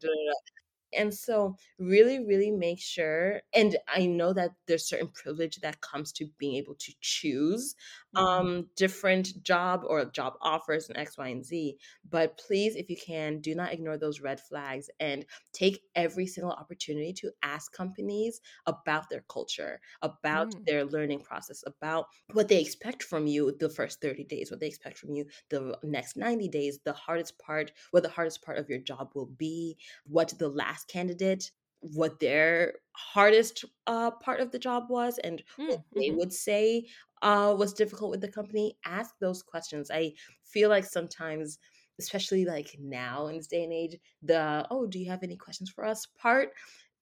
and 0.97 1.13
so, 1.13 1.55
really, 1.79 2.25
really 2.25 2.51
make 2.51 2.79
sure. 2.79 3.41
And 3.53 3.75
I 3.87 4.05
know 4.05 4.33
that 4.33 4.51
there's 4.67 4.87
certain 4.87 5.09
privilege 5.09 5.57
that 5.61 5.81
comes 5.81 6.11
to 6.13 6.27
being 6.37 6.55
able 6.55 6.75
to 6.75 6.93
choose 7.01 7.75
mm-hmm. 8.15 8.25
um, 8.25 8.67
different 8.75 9.43
job 9.43 9.83
or 9.85 10.05
job 10.05 10.33
offers 10.41 10.89
and 10.89 10.97
X, 10.97 11.17
Y, 11.17 11.27
and 11.27 11.45
Z. 11.45 11.77
But 12.09 12.37
please, 12.37 12.75
if 12.75 12.89
you 12.89 12.97
can, 12.97 13.39
do 13.39 13.55
not 13.55 13.73
ignore 13.73 13.97
those 13.97 14.21
red 14.21 14.39
flags 14.39 14.89
and 14.99 15.25
take 15.51 15.81
every 15.95 16.27
single 16.27 16.51
opportunity 16.51 17.13
to 17.13 17.31
ask 17.43 17.71
companies 17.73 18.41
about 18.65 19.09
their 19.09 19.23
culture, 19.29 19.79
about 20.01 20.51
mm. 20.51 20.65
their 20.65 20.85
learning 20.85 21.21
process, 21.21 21.63
about 21.65 22.05
what 22.31 22.47
they 22.47 22.61
expect 22.61 23.03
from 23.03 23.27
you 23.27 23.55
the 23.59 23.69
first 23.69 24.01
30 24.01 24.23
days, 24.25 24.51
what 24.51 24.59
they 24.59 24.67
expect 24.67 24.97
from 24.97 25.13
you 25.13 25.25
the 25.49 25.77
next 25.83 26.17
90 26.17 26.47
days, 26.49 26.79
the 26.83 26.93
hardest 26.93 27.37
part, 27.39 27.71
what 27.91 28.03
the 28.03 28.09
hardest 28.09 28.43
part 28.43 28.57
of 28.57 28.69
your 28.69 28.79
job 28.79 29.11
will 29.15 29.31
be, 29.37 29.77
what 30.05 30.33
the 30.37 30.49
last 30.49 30.82
candidate 30.83 31.51
what 31.81 32.19
their 32.19 32.75
hardest 32.93 33.65
uh, 33.87 34.11
part 34.11 34.39
of 34.39 34.51
the 34.51 34.59
job 34.59 34.85
was 34.89 35.17
and 35.19 35.43
mm, 35.59 35.67
what 35.67 35.81
they 35.93 36.07
mm-hmm. 36.07 36.17
would 36.17 36.33
say 36.33 36.85
uh, 37.21 37.53
was 37.57 37.73
difficult 37.73 38.09
with 38.09 38.21
the 38.21 38.31
company 38.31 38.77
ask 38.85 39.15
those 39.19 39.43
questions 39.43 39.91
i 39.91 40.11
feel 40.43 40.69
like 40.69 40.85
sometimes 40.85 41.59
especially 41.99 42.45
like 42.45 42.75
now 42.79 43.27
in 43.27 43.37
this 43.37 43.47
day 43.47 43.63
and 43.63 43.73
age 43.73 43.97
the 44.21 44.65
oh 44.71 44.85
do 44.87 44.99
you 44.99 45.09
have 45.09 45.23
any 45.23 45.35
questions 45.35 45.69
for 45.69 45.85
us 45.85 46.07
part 46.17 46.51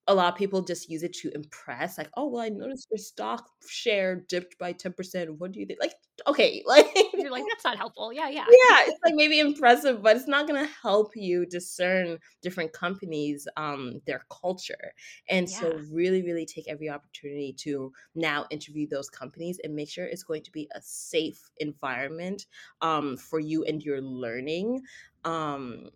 a 0.08 0.14
lot 0.14 0.32
of 0.32 0.38
people 0.38 0.62
just 0.62 0.90
use 0.90 1.02
it 1.02 1.12
to 1.12 1.30
impress 1.34 1.96
like 1.96 2.10
oh 2.16 2.26
well 2.26 2.42
i 2.42 2.48
noticed 2.48 2.88
your 2.90 2.98
stock 2.98 3.48
share 3.68 4.24
dipped 4.28 4.58
by 4.58 4.72
10% 4.72 5.38
what 5.38 5.52
do 5.52 5.60
you 5.60 5.66
think 5.66 5.78
like 5.80 5.94
okay 6.26 6.62
like 6.66 6.86
you're 7.14 7.30
like 7.30 7.44
that's 7.48 7.64
not 7.64 7.76
helpful. 7.76 8.12
Yeah 8.12 8.28
yeah. 8.28 8.44
yeah 8.48 8.84
it's 8.86 8.98
like 9.04 9.14
maybe 9.14 9.38
impressive 9.38 10.02
but 10.02 10.16
it's 10.16 10.28
not 10.28 10.46
going 10.46 10.62
to 10.64 10.70
help 10.82 11.12
you 11.14 11.46
discern 11.46 12.18
different 12.42 12.72
companies 12.72 13.46
um 13.56 14.00
their 14.06 14.24
culture 14.30 14.92
and 15.28 15.48
yeah. 15.48 15.60
so 15.60 15.80
really 15.92 16.22
really 16.22 16.46
take 16.46 16.68
every 16.68 16.90
opportunity 16.90 17.54
to 17.58 17.92
now 18.14 18.46
interview 18.50 18.86
those 18.88 19.08
companies 19.08 19.60
and 19.62 19.74
make 19.74 19.88
sure 19.88 20.04
it's 20.04 20.24
going 20.24 20.42
to 20.42 20.50
be 20.50 20.68
a 20.74 20.80
safe 20.82 21.50
environment 21.58 22.46
um 22.80 23.16
for 23.16 23.38
you 23.38 23.64
and 23.64 23.82
your 23.82 24.00
learning 24.00 24.82
um 25.24 25.88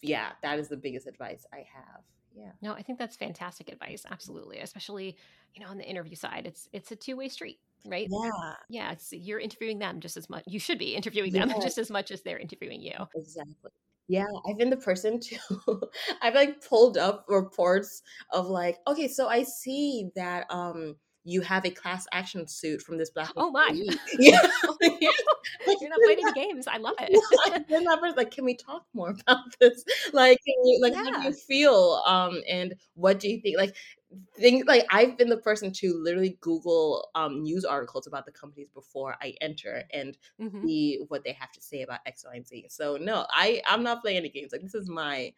yeah 0.00 0.30
that 0.42 0.58
is 0.58 0.68
the 0.68 0.76
biggest 0.76 1.06
advice 1.06 1.46
i 1.52 1.58
have 1.58 2.02
yeah. 2.34 2.52
No 2.60 2.72
i 2.72 2.82
think 2.82 2.98
that's 2.98 3.16
fantastic 3.16 3.70
advice 3.70 4.04
absolutely 4.10 4.58
especially 4.58 5.16
you 5.54 5.62
know 5.62 5.68
on 5.70 5.78
the 5.78 5.84
interview 5.84 6.16
side 6.16 6.46
it's 6.46 6.68
it's 6.72 6.90
a 6.92 6.96
two-way 6.96 7.28
street 7.28 7.58
right? 7.86 8.08
Yeah. 8.10 8.54
Yeah 8.68 8.92
it's 8.92 9.12
you're 9.12 9.40
interviewing 9.40 9.78
them 9.78 10.00
just 10.00 10.16
as 10.16 10.28
much 10.30 10.44
you 10.46 10.58
should 10.60 10.78
be 10.78 10.94
interviewing 10.94 11.32
them 11.32 11.50
just 11.62 11.78
as 11.78 11.90
much 11.90 12.10
as 12.10 12.22
they're 12.22 12.38
interviewing 12.38 12.80
you. 12.80 12.94
Exactly. 13.14 13.70
Yeah, 14.08 14.26
I've 14.48 14.58
been 14.58 14.70
the 14.70 14.76
person 14.76 15.20
to 15.20 15.80
I've 16.22 16.34
like 16.34 16.66
pulled 16.66 16.98
up 16.98 17.24
reports 17.28 18.02
of 18.30 18.48
like, 18.48 18.78
okay, 18.86 19.08
so 19.08 19.28
I 19.28 19.42
see 19.42 20.10
that 20.16 20.46
um 20.50 20.96
you 21.24 21.40
have 21.40 21.64
a 21.64 21.70
class 21.70 22.06
action 22.12 22.46
suit 22.48 22.82
from 22.82 22.98
this 22.98 23.10
black. 23.10 23.30
Oh 23.36 23.50
my! 23.50 23.68
Yeah, 24.18 24.40
you're 25.80 25.90
not 25.90 25.98
playing 26.04 26.32
games. 26.34 26.66
I 26.66 26.78
love 26.78 26.94
it. 26.98 27.68
then 27.68 27.84
that 27.84 28.00
person 28.00 28.16
like, 28.16 28.30
can 28.30 28.44
we 28.44 28.56
talk 28.56 28.84
more 28.94 29.10
about 29.20 29.58
this? 29.60 29.84
Like, 30.12 30.38
you, 30.46 30.78
like, 30.82 30.92
yeah. 30.92 31.04
how 31.04 31.22
do 31.22 31.28
you 31.28 31.32
feel? 31.32 32.02
Um, 32.06 32.40
and 32.48 32.74
what 32.94 33.20
do 33.20 33.28
you 33.28 33.40
think? 33.40 33.56
Like, 33.56 33.74
things 34.36 34.64
like 34.66 34.84
I've 34.90 35.16
been 35.16 35.28
the 35.28 35.36
person 35.36 35.72
to 35.72 36.00
literally 36.02 36.36
Google 36.40 37.08
um, 37.14 37.42
news 37.42 37.64
articles 37.64 38.06
about 38.06 38.26
the 38.26 38.32
companies 38.32 38.68
before 38.74 39.16
I 39.22 39.34
enter 39.40 39.84
and 39.92 40.16
mm-hmm. 40.40 40.66
see 40.66 41.00
what 41.08 41.24
they 41.24 41.32
have 41.32 41.52
to 41.52 41.62
say 41.62 41.82
about 41.82 42.00
X, 42.06 42.24
Y, 42.26 42.36
and 42.36 42.46
Z. 42.46 42.66
So 42.68 42.96
no, 43.00 43.26
I 43.30 43.62
I'm 43.66 43.82
not 43.82 44.02
playing 44.02 44.18
any 44.18 44.28
games. 44.28 44.52
Like 44.52 44.62
this 44.62 44.74
is 44.74 44.88
my 44.88 45.32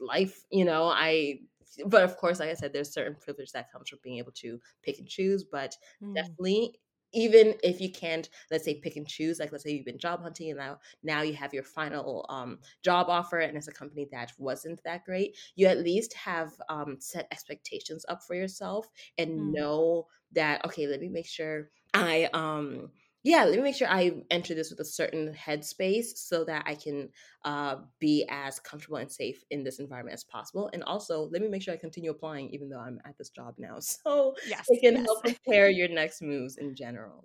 life. 0.00 0.44
You 0.50 0.64
know, 0.64 0.84
I. 0.84 1.40
But 1.86 2.04
of 2.04 2.16
course, 2.16 2.40
like 2.40 2.50
I 2.50 2.54
said, 2.54 2.72
there's 2.72 2.92
certain 2.92 3.16
privilege 3.20 3.52
that 3.52 3.72
comes 3.72 3.88
from 3.88 3.98
being 4.02 4.18
able 4.18 4.32
to 4.32 4.60
pick 4.82 4.98
and 4.98 5.08
choose. 5.08 5.44
But 5.44 5.76
mm. 6.02 6.14
definitely, 6.14 6.78
even 7.14 7.54
if 7.62 7.80
you 7.80 7.90
can't 7.90 8.28
let's 8.50 8.64
say 8.64 8.74
pick 8.74 8.96
and 8.96 9.06
choose 9.06 9.38
like 9.38 9.52
let's 9.52 9.64
say 9.64 9.70
you've 9.70 9.84
been 9.84 9.98
job 9.98 10.20
hunting 10.20 10.50
and 10.50 10.58
now 10.58 10.78
now 11.02 11.22
you 11.22 11.32
have 11.32 11.54
your 11.54 11.62
final 11.62 12.26
um, 12.28 12.58
job 12.82 13.06
offer 13.08 13.38
and 13.38 13.56
it's 13.56 13.68
a 13.68 13.72
company 13.72 14.06
that 14.10 14.32
wasn't 14.38 14.82
that 14.84 15.04
great 15.04 15.36
you 15.54 15.66
at 15.66 15.78
least 15.78 16.12
have 16.14 16.52
um, 16.68 16.96
set 16.98 17.26
expectations 17.30 18.04
up 18.08 18.22
for 18.22 18.34
yourself 18.34 18.88
and 19.16 19.30
mm. 19.30 19.52
know 19.54 20.06
that 20.32 20.64
okay 20.64 20.86
let 20.86 21.00
me 21.00 21.08
make 21.08 21.26
sure 21.26 21.70
i 21.94 22.28
um 22.34 22.90
yeah, 23.24 23.44
let 23.44 23.56
me 23.56 23.62
make 23.62 23.74
sure 23.74 23.88
I 23.88 24.12
enter 24.30 24.54
this 24.54 24.68
with 24.68 24.80
a 24.80 24.84
certain 24.84 25.34
headspace 25.34 26.16
so 26.16 26.44
that 26.44 26.64
I 26.66 26.74
can 26.74 27.08
uh, 27.46 27.76
be 27.98 28.26
as 28.30 28.60
comfortable 28.60 28.98
and 28.98 29.10
safe 29.10 29.42
in 29.50 29.64
this 29.64 29.78
environment 29.78 30.12
as 30.12 30.24
possible. 30.24 30.68
And 30.74 30.84
also, 30.84 31.30
let 31.32 31.40
me 31.40 31.48
make 31.48 31.62
sure 31.62 31.72
I 31.72 31.78
continue 31.78 32.10
applying 32.10 32.50
even 32.50 32.68
though 32.68 32.78
I'm 32.78 33.00
at 33.06 33.16
this 33.16 33.30
job 33.30 33.54
now. 33.58 33.78
So 34.04 34.34
yes, 34.46 34.66
it 34.68 34.80
can 34.82 34.96
yes. 34.96 35.06
help 35.06 35.22
prepare 35.22 35.70
your 35.70 35.88
next 35.88 36.20
moves 36.20 36.56
in 36.58 36.74
general. 36.74 37.24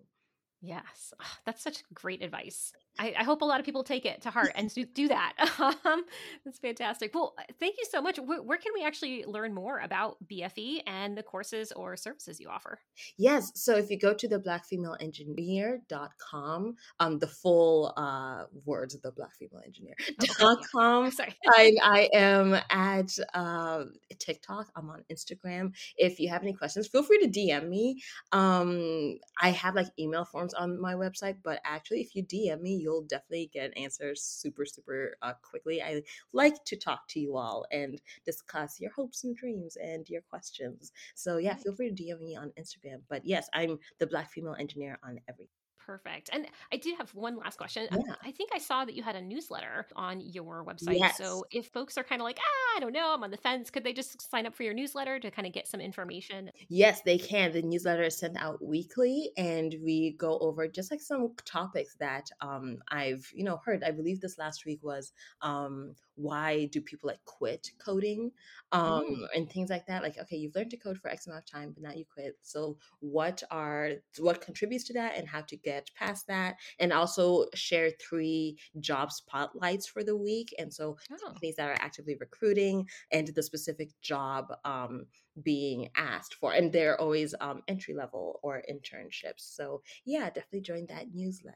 Yes, 0.62 1.14
oh, 1.20 1.38
that's 1.46 1.64
such 1.64 1.84
great 1.94 2.22
advice. 2.22 2.72
I, 3.00 3.14
I, 3.18 3.24
hope 3.24 3.42
a 3.42 3.46
lot 3.46 3.60
of 3.62 3.66
people 3.66 3.84
take 3.84 4.06
it 4.06 4.22
to 4.24 4.30
heart 4.30 4.52
and 4.56 4.70
do, 4.94 5.08
that. 5.08 5.34
Um, 5.86 6.04
that's 6.44 6.60
fantastic. 6.60 7.16
Well, 7.16 7.34
uh, 7.38 7.44
thank 7.60 7.78
you 7.78 7.86
so 7.90 8.02
much. 8.02 8.20
Where, 8.20 8.42
where, 8.42 8.58
can 8.58 8.74
we 8.74 8.84
actually 8.84 9.24
learn 9.26 9.54
more 9.54 9.80
about 9.80 10.18
BFE 10.28 10.82
and 10.86 11.18
the 11.18 11.24
courses 11.24 11.72
or 11.72 11.96
services 11.96 12.38
you 12.40 12.50
offer? 12.50 12.80
Yes. 13.18 13.54
So 13.56 13.78
if 13.78 13.90
you 13.90 13.98
go 13.98 14.14
to 14.14 14.28
the 14.28 14.40
blackfemaleengineer.com, 14.40 16.76
um, 17.00 17.20
the 17.20 17.28
full 17.28 17.94
uh, 17.96 18.44
words 18.66 18.96
of 18.96 19.02
the 19.02 19.12
black 19.12 19.38
female 19.38 19.62
engineer.com. 19.66 21.06
Oh, 21.06 21.10
Sorry. 21.12 21.34
I, 21.48 21.78
I 21.82 22.10
am 22.14 22.60
at 22.70 23.18
uh, 23.34 23.86
TikTok. 24.18 24.68
I'm 24.76 24.90
on 24.90 25.06
Instagram. 25.12 25.74
If 25.98 26.20
you 26.20 26.28
have 26.30 26.42
any 26.42 26.54
questions, 26.54 26.88
feel 26.88 27.04
free 27.04 27.20
to 27.20 27.28
DM 27.28 27.70
me. 27.70 28.02
Um, 28.32 29.20
I 29.42 29.52
have 29.52 29.76
like 29.76 29.88
email 29.98 30.26
forms 30.26 30.54
on 30.54 30.82
my 30.82 30.96
website, 30.96 31.38
but 31.44 31.62
actually, 31.64 32.02
if 32.02 32.14
you 32.16 32.24
DM 32.24 32.60
me, 32.62 32.76
you'll 32.89 33.04
definitely 33.04 33.49
get 33.54 33.78
answers 33.78 34.21
super, 34.21 34.65
super 34.65 35.15
uh, 35.21 35.34
quickly. 35.43 35.82
I 35.82 36.02
like 36.34 36.63
to 36.65 36.75
talk 36.75 37.08
to 37.10 37.19
you 37.19 37.38
all 37.38 37.65
and 37.71 38.02
discuss 38.25 38.80
your 38.80 38.91
hopes 38.91 39.23
and 39.23 39.36
dreams 39.36 39.78
and 39.82 40.10
your 40.10 40.21
questions. 40.21 40.91
So, 41.13 41.38
yeah, 41.38 41.56
feel 41.56 41.75
free 41.75 41.93
to 41.93 42.04
DM 42.04 42.21
me 42.21 42.36
on 42.36 42.52
Instagram. 42.60 43.02
But 43.08 43.25
yes, 43.25 43.47
I'm 43.54 43.78
the 43.99 44.08
Black 44.08 44.32
Female 44.32 44.56
Engineer 44.58 44.97
on 45.04 45.19
everything. 45.30 45.54
Perfect. 45.86 46.30
And 46.32 46.47
I 46.71 46.78
did 46.78 46.97
have 46.97 47.10
one 47.15 47.38
last 47.38 47.58
question. 47.58 47.88
Yeah. 47.91 48.13
I 48.23 48.32
think 48.32 48.52
I 48.54 48.60
saw 48.60 48.86
that 48.86 48.93
you 48.93 49.02
had 49.02 49.15
a 49.15 49.21
newsletter 49.21 49.88
on 49.95 50.21
your 50.21 50.63
website. 50.63 50.99
Yes. 50.99 51.17
So 51.17 51.45
if 51.52 51.67
folks 51.67 51.97
are 51.97 52.04
kind 52.04 52.21
of 52.21 52.25
like, 52.25 52.38
ah, 52.39 52.68
I 52.80 52.82
don't 52.82 52.94
know, 52.94 53.13
I'm 53.13 53.24
on 53.24 53.32
the 53.32 53.36
fence, 53.36 53.70
could 53.70 53.84
they 53.84 53.92
just 53.92 54.32
sign 54.32 54.46
up 54.46 54.56
for 54.56 54.63
your 54.63 54.74
newsletter 54.74 55.20
to 55.20 55.30
kind 55.30 55.46
of 55.46 55.52
get 55.52 55.68
some 55.68 55.82
information? 55.82 56.50
Yes, 56.70 57.02
they 57.02 57.18
can. 57.18 57.52
The 57.52 57.62
newsletter 57.62 58.04
is 58.04 58.18
sent 58.18 58.38
out 58.38 58.63
weekly 58.63 59.32
and 59.36 59.76
we 59.84 60.12
go 60.12 60.39
over 60.39 60.65
just 60.65 60.89
like 60.89 61.02
some 61.02 61.34
topics 61.44 61.96
that 62.00 62.30
um, 62.39 62.78
I've, 62.88 63.30
you 63.36 63.44
know, 63.44 63.60
heard. 63.65 63.84
I 63.84 63.92
believe 63.92 64.22
this 64.22 64.38
last 64.38 64.65
week 64.65 64.80
was 64.82 65.12
um, 65.42 65.94
why 66.20 66.65
do 66.65 66.82
people 66.82 67.08
like 67.08 67.24
quit 67.26 67.72
coding 67.80 68.32
um, 68.74 69.04
mm. 69.04 69.28
and 69.36 69.50
things 69.50 69.70
like 69.70 69.86
that 69.88 70.04
like 70.04 70.18
okay 70.20 70.36
you've 70.36 70.54
learned 70.56 70.70
to 70.70 70.78
code 70.78 70.98
for 70.98 71.10
x 71.10 71.28
amount 71.28 71.42
of 71.44 71.50
time 71.50 71.72
but 71.74 71.82
now 71.82 71.94
you 71.94 72.04
quit 72.13 72.38
so 72.42 72.78
what 73.00 73.42
are 73.52 73.92
what 74.20 74.42
contributes 74.42 74.84
to 74.84 74.94
that 74.94 75.18
and 75.18 75.28
how 75.28 75.42
to 75.42 75.56
get 75.56 75.89
past 75.98 76.28
that 76.28 76.58
and 76.80 76.92
also 76.92 77.46
share 77.56 77.89
three 78.02 78.58
job 78.82 79.12
spotlights 79.12 79.88
for 79.88 80.04
the 80.04 80.15
week 80.15 80.54
and 80.60 80.74
so 80.74 80.98
oh. 81.12 81.26
companies 81.26 81.56
that 81.56 81.70
are 81.70 81.78
actively 81.80 82.18
recruiting 82.20 82.68
and 83.12 83.27
the 83.29 83.43
specific 83.43 83.89
job 84.01 84.45
um, 84.65 85.05
being 85.43 85.89
asked 85.95 86.36
for 86.36 86.53
and 86.53 86.71
they're 86.71 86.99
always 86.99 87.34
um, 87.39 87.62
entry 87.67 87.93
level 87.93 88.39
or 88.43 88.63
internships 88.71 89.41
so 89.55 89.82
yeah 90.05 90.25
definitely 90.25 90.62
join 90.62 90.86
that 90.88 91.05
newsletter 91.13 91.55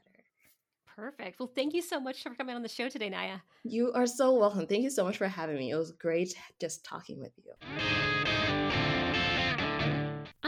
Perfect. 0.96 1.40
Well, 1.40 1.50
thank 1.52 1.74
you 1.74 1.82
so 1.82 1.98
much 1.98 2.22
for 2.22 2.32
coming 2.36 2.54
on 2.54 2.62
the 2.62 2.68
show 2.68 2.88
today, 2.88 3.10
Naya. 3.10 3.38
You 3.64 3.92
are 3.94 4.06
so 4.06 4.32
welcome. 4.32 4.66
Thank 4.66 4.84
you 4.84 4.90
so 4.90 5.04
much 5.04 5.18
for 5.18 5.26
having 5.26 5.56
me. 5.56 5.70
It 5.70 5.76
was 5.76 5.90
great 5.90 6.34
just 6.60 6.84
talking 6.84 7.20
with 7.20 7.32
you. 7.36 8.63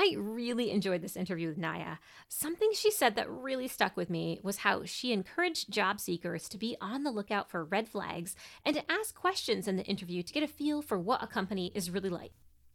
I 0.07 0.15
really 0.17 0.71
enjoyed 0.71 1.03
this 1.03 1.17
interview 1.17 1.49
with 1.49 1.59
Naya. 1.59 1.97
Something 2.29 2.71
she 2.73 2.93
said 2.93 3.17
that 3.17 3.29
really 3.29 3.67
stuck 3.67 3.97
with 3.97 4.09
me 4.09 4.39
was 4.41 4.59
how 4.59 4.85
she 4.85 5.13
encouraged 5.13 5.71
job 5.71 5.99
seekers 5.99 6.49
to 6.51 6.59
be 6.59 6.77
on 6.81 7.03
the 7.03 7.11
lookout 7.11 7.51
for 7.51 7.65
red 7.65 7.89
flags 7.89 8.37
and 8.65 8.77
to 8.77 8.91
ask 8.91 9.17
questions 9.17 9.67
in 9.67 9.77
the 9.77 9.85
interview 9.85 10.23
to 10.23 10.33
get 10.33 10.45
a 10.45 10.49
feel 10.49 10.81
for 10.81 10.97
what 10.99 11.25
a 11.25 11.27
company 11.27 11.73
is 11.75 11.91
really 11.91 12.09
like. 12.09 12.31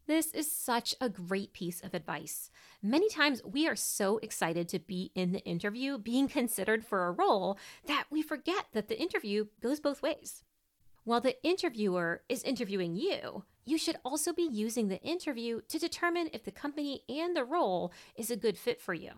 This 0.07 0.33
is 0.33 0.51
such 0.51 0.93
a 0.99 1.07
great 1.07 1.53
piece 1.53 1.79
of 1.79 1.93
advice. 1.93 2.51
Many 2.81 3.07
times 3.07 3.41
we 3.45 3.65
are 3.65 3.77
so 3.77 4.17
excited 4.17 4.67
to 4.69 4.79
be 4.79 5.11
in 5.15 5.31
the 5.31 5.43
interview, 5.45 5.97
being 5.97 6.27
considered 6.27 6.83
for 6.83 7.05
a 7.05 7.11
role, 7.11 7.57
that 7.87 8.05
we 8.09 8.21
forget 8.21 8.65
that 8.73 8.89
the 8.89 8.99
interview 8.99 9.45
goes 9.61 9.79
both 9.79 10.01
ways. 10.01 10.43
While 11.05 11.21
the 11.21 11.41
interviewer 11.43 12.23
is 12.27 12.43
interviewing 12.43 12.95
you, 12.95 13.45
you 13.65 13.77
should 13.77 13.97
also 14.03 14.33
be 14.33 14.47
using 14.51 14.87
the 14.87 15.01
interview 15.01 15.61
to 15.69 15.79
determine 15.79 16.29
if 16.33 16.43
the 16.43 16.51
company 16.51 17.03
and 17.09 17.35
the 17.35 17.43
role 17.43 17.91
is 18.15 18.31
a 18.31 18.35
good 18.35 18.57
fit 18.57 18.81
for 18.81 18.93
you. 18.93 19.11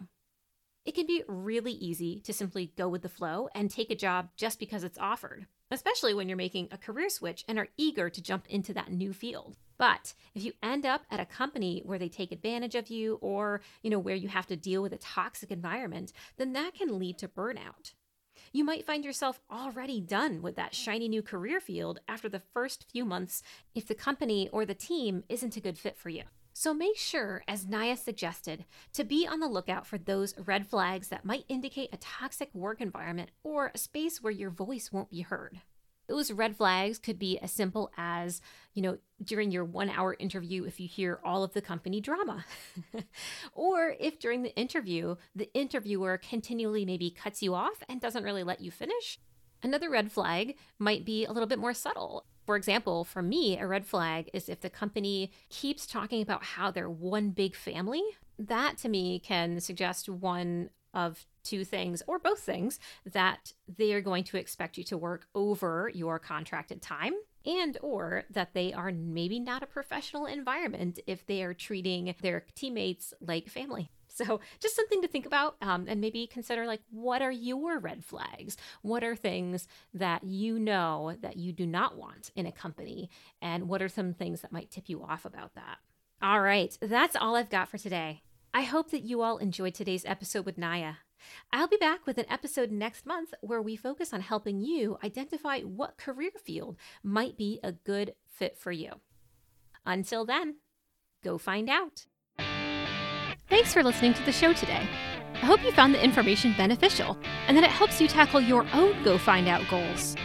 It 0.86 0.96
can 0.96 1.06
be 1.06 1.24
really 1.28 1.72
easy 1.72 2.20
to 2.22 2.34
simply 2.34 2.74
go 2.78 2.90
with 2.90 3.04
the 3.04 3.10
flow 3.10 3.48
and 3.56 3.72
take 3.72 3.90
a 3.90 3.96
job 3.96 4.30
just 4.36 4.60
because 4.60 4.84
it's 4.84 4.98
offered, 4.98 5.48
especially 5.72 6.14
when 6.14 6.28
you're 6.28 6.36
making 6.36 6.68
a 6.72 6.78
career 6.78 7.10
switch 7.10 7.46
and 7.48 7.58
are 7.58 7.70
eager 7.78 8.10
to 8.10 8.22
jump 8.22 8.46
into 8.50 8.74
that 8.74 8.92
new 8.92 9.14
field. 9.14 9.56
But 9.78 10.14
if 10.36 10.44
you 10.44 10.52
end 10.62 10.86
up 10.86 11.04
at 11.10 11.22
a 11.22 11.26
company 11.26 11.82
where 11.86 12.00
they 12.00 12.10
take 12.10 12.32
advantage 12.32 12.76
of 12.76 12.90
you 12.90 13.18
or, 13.22 13.62
you 13.82 13.90
know, 13.90 14.00
where 14.00 14.16
you 14.16 14.28
have 14.28 14.48
to 14.48 14.58
deal 14.58 14.82
with 14.82 14.94
a 14.94 14.98
toxic 14.98 15.52
environment, 15.52 16.12
then 16.38 16.54
that 16.54 16.74
can 16.74 17.00
lead 17.00 17.18
to 17.20 17.28
burnout. 17.30 17.94
You 18.56 18.64
might 18.64 18.86
find 18.86 19.04
yourself 19.04 19.42
already 19.52 20.00
done 20.00 20.44
with 20.44 20.56
that 20.58 20.76
shiny 20.76 21.08
new 21.08 21.24
career 21.24 21.60
field 21.60 22.00
after 22.08 22.30
the 22.30 22.40
first 22.54 22.86
few 22.92 23.04
months 23.04 23.42
if 23.74 23.88
the 23.88 23.96
company 23.96 24.48
or 24.50 24.64
the 24.64 24.76
team 24.76 25.24
isn't 25.28 25.58
a 25.58 25.60
good 25.60 25.76
fit 25.76 25.98
for 25.98 26.10
you. 26.10 26.22
So 26.54 26.72
make 26.72 26.96
sure, 26.96 27.44
as 27.48 27.66
Naya 27.66 27.98
suggested, 27.98 28.66
to 28.94 29.04
be 29.04 29.26
on 29.26 29.40
the 29.40 29.48
lookout 29.48 29.88
for 29.88 29.98
those 29.98 30.38
red 30.38 30.68
flags 30.68 31.08
that 31.08 31.26
might 31.26 31.46
indicate 31.50 31.90
a 31.92 31.98
toxic 31.98 32.54
work 32.54 32.80
environment 32.80 33.32
or 33.44 33.72
a 33.74 33.78
space 33.80 34.22
where 34.22 34.32
your 34.32 34.52
voice 34.52 34.92
won't 34.92 35.10
be 35.10 35.22
heard. 35.22 35.62
Those 36.08 36.32
red 36.32 36.58
flags 36.58 37.00
could 37.00 37.18
be 37.18 37.40
as 37.40 37.52
simple 37.52 37.92
as, 37.98 38.42
you 38.74 38.82
know, 38.82 38.98
during 39.24 39.52
your 39.52 39.64
one 39.64 39.90
hour 39.90 40.16
interview, 40.20 40.66
if 40.66 40.80
you 40.80 40.88
hear 40.88 41.20
all 41.24 41.44
of 41.44 41.54
the 41.54 41.62
company 41.62 42.02
drama, 42.02 42.46
or 43.54 43.96
if 44.00 44.20
during 44.20 44.44
the 44.44 44.56
interview, 44.56 45.16
the 45.36 45.54
interviewer 45.54 46.18
continually 46.18 46.86
maybe 46.86 47.10
cuts 47.10 47.42
you 47.42 47.56
off 47.56 47.84
and 47.88 48.02
doesn't 48.02 48.24
really 48.24 48.44
let 48.44 48.60
you 48.60 48.72
finish. 48.72 49.20
Another 49.62 49.90
red 49.90 50.12
flag 50.12 50.58
might 50.78 51.06
be 51.06 51.24
a 51.24 51.32
little 51.32 51.48
bit 51.48 51.60
more 51.60 51.74
subtle. 51.74 52.26
For 52.46 52.58
example, 52.58 53.06
for 53.06 53.22
me, 53.22 53.58
a 53.58 53.66
red 53.66 53.86
flag 53.86 54.30
is 54.34 54.50
if 54.50 54.60
the 54.60 54.70
company 54.70 55.32
keeps 55.50 55.88
talking 55.88 56.22
about 56.22 56.44
how 56.44 56.70
they're 56.70 56.90
one 56.90 57.30
big 57.30 57.56
family. 57.56 58.04
That 58.38 58.78
to 58.80 58.90
me 58.90 59.20
can 59.20 59.62
suggest 59.62 60.10
one 60.10 60.70
of 60.94 61.26
two 61.44 61.66
things 61.66 62.02
or 62.08 62.20
both 62.20 62.40
things 62.40 62.80
that 63.06 63.54
they 63.68 63.94
are 63.94 64.02
going 64.02 64.24
to 64.26 64.38
expect 64.38 64.78
you 64.78 64.84
to 64.86 64.98
work 64.98 65.28
over 65.36 65.92
your 65.94 66.20
contracted 66.20 66.82
time 66.82 67.14
and 67.46 67.78
or 67.82 68.24
that 68.30 68.54
they 68.54 68.74
are 68.74 68.92
maybe 68.92 69.40
not 69.40 69.64
a 69.64 69.68
professional 69.68 70.26
environment 70.26 71.00
if 71.08 71.26
they 71.26 71.44
are 71.44 71.54
treating 71.54 72.16
their 72.22 72.46
teammates 72.56 73.14
like 73.22 73.50
family. 73.50 73.90
So 74.08 74.42
just 74.60 74.76
something 74.76 75.02
to 75.02 75.08
think 75.08 75.26
about 75.26 75.56
um, 75.60 75.86
and 75.88 76.00
maybe 76.00 76.28
consider 76.28 76.68
like 76.68 76.82
what 76.92 77.24
are 77.24 77.32
your 77.32 77.80
red 77.80 78.06
flags? 78.06 78.58
What 78.84 79.04
are 79.04 79.16
things 79.16 79.68
that 79.94 80.24
you 80.24 80.60
know 80.60 81.16
that 81.22 81.38
you 81.38 81.52
do 81.52 81.66
not 81.66 81.98
want 81.98 82.30
in 82.36 82.46
a 82.46 82.52
company? 82.52 83.10
And 83.42 83.68
what 83.68 83.82
are 83.82 83.90
some 83.90 84.14
things 84.14 84.42
that 84.42 84.52
might 84.52 84.70
tip 84.70 84.88
you 84.88 85.04
off 85.04 85.26
about 85.26 85.56
that? 85.56 85.78
All 86.22 86.42
right 86.42 86.78
that's 86.80 87.16
all 87.16 87.36
i've 87.36 87.50
got 87.50 87.70
for 87.70 87.78
today. 87.78 88.22
I 88.54 88.62
hope 88.62 88.92
that 88.92 89.02
you 89.02 89.24
all 89.24 89.40
enjoyed 89.40 89.74
today's 89.74 90.06
episode 90.06 90.46
with 90.46 90.60
naya 90.60 90.94
I'll 91.52 91.68
be 91.68 91.78
back 91.78 92.06
with 92.06 92.18
an 92.18 92.26
episode 92.30 92.72
next 92.72 93.06
month 93.06 93.34
where 93.42 93.62
we 93.62 93.76
focus 93.76 94.14
on 94.14 94.22
helping 94.22 94.60
you 94.60 94.98
identify 95.04 95.62
what 95.62 95.98
career 95.98 96.32
field 96.44 96.78
might 97.04 97.38
be 97.38 97.60
a 97.64 97.72
good 97.72 98.16
fit 98.28 98.58
for 98.58 98.72
you. 98.72 98.94
Until 99.86 100.26
then, 100.26 100.58
go 101.24 101.38
find 101.38 101.70
out. 101.70 102.06
Thanks 103.50 103.74
for 103.74 103.84
listening 103.84 104.14
to 104.16 104.24
the 104.24 104.32
show 104.32 104.54
today. 104.54 104.88
I 105.36 105.46
hope 105.46 105.64
you 105.64 105.72
found 105.72 105.94
the 105.94 106.04
information 106.04 106.54
beneficial 106.58 107.18
and 107.48 107.58
that 107.58 107.64
it 107.64 107.70
helps 107.70 108.00
you 108.00 108.08
tackle 108.08 108.40
your 108.40 108.66
own 108.74 109.04
Go 109.04 109.18
Find 109.18 109.48
Out 109.48 109.68
goals. 109.70 110.16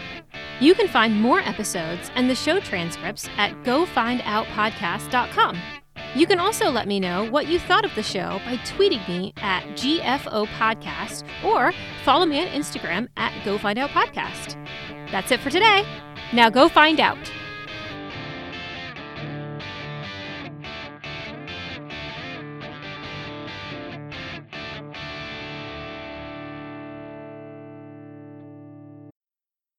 You 0.61 0.75
can 0.75 0.89
find 0.89 1.21
more 1.21 1.41
episodes 1.41 2.11
and 2.15 2.31
the 2.31 2.35
show 2.35 2.61
transcripts 2.61 3.29
at 3.37 3.53
gofindoutpodcast.com. 3.65 5.59
You 6.19 6.27
can 6.27 6.41
also 6.41 6.69
let 6.69 6.89
me 6.89 6.99
know 6.99 7.31
what 7.31 7.47
you 7.47 7.61
thought 7.61 7.85
of 7.85 7.95
the 7.95 8.03
show 8.03 8.41
by 8.45 8.57
tweeting 8.65 9.09
me 9.09 9.33
at 9.37 9.63
GFO 9.77 10.49
Podcast 10.49 11.23
or 11.45 11.73
follow 12.05 12.27
me 12.27 12.41
on 12.41 12.49
Instagram 12.49 13.07
at 13.17 13.33
Go 13.45 13.57
Find 13.57 13.79
Out 13.79 13.91
Podcast. 13.91 14.57
That's 15.13 15.31
it 15.31 15.39
for 15.39 15.51
today. 15.51 15.87
Now 16.33 16.51
go 16.51 16.69
find 16.69 16.99
out. 16.99 17.19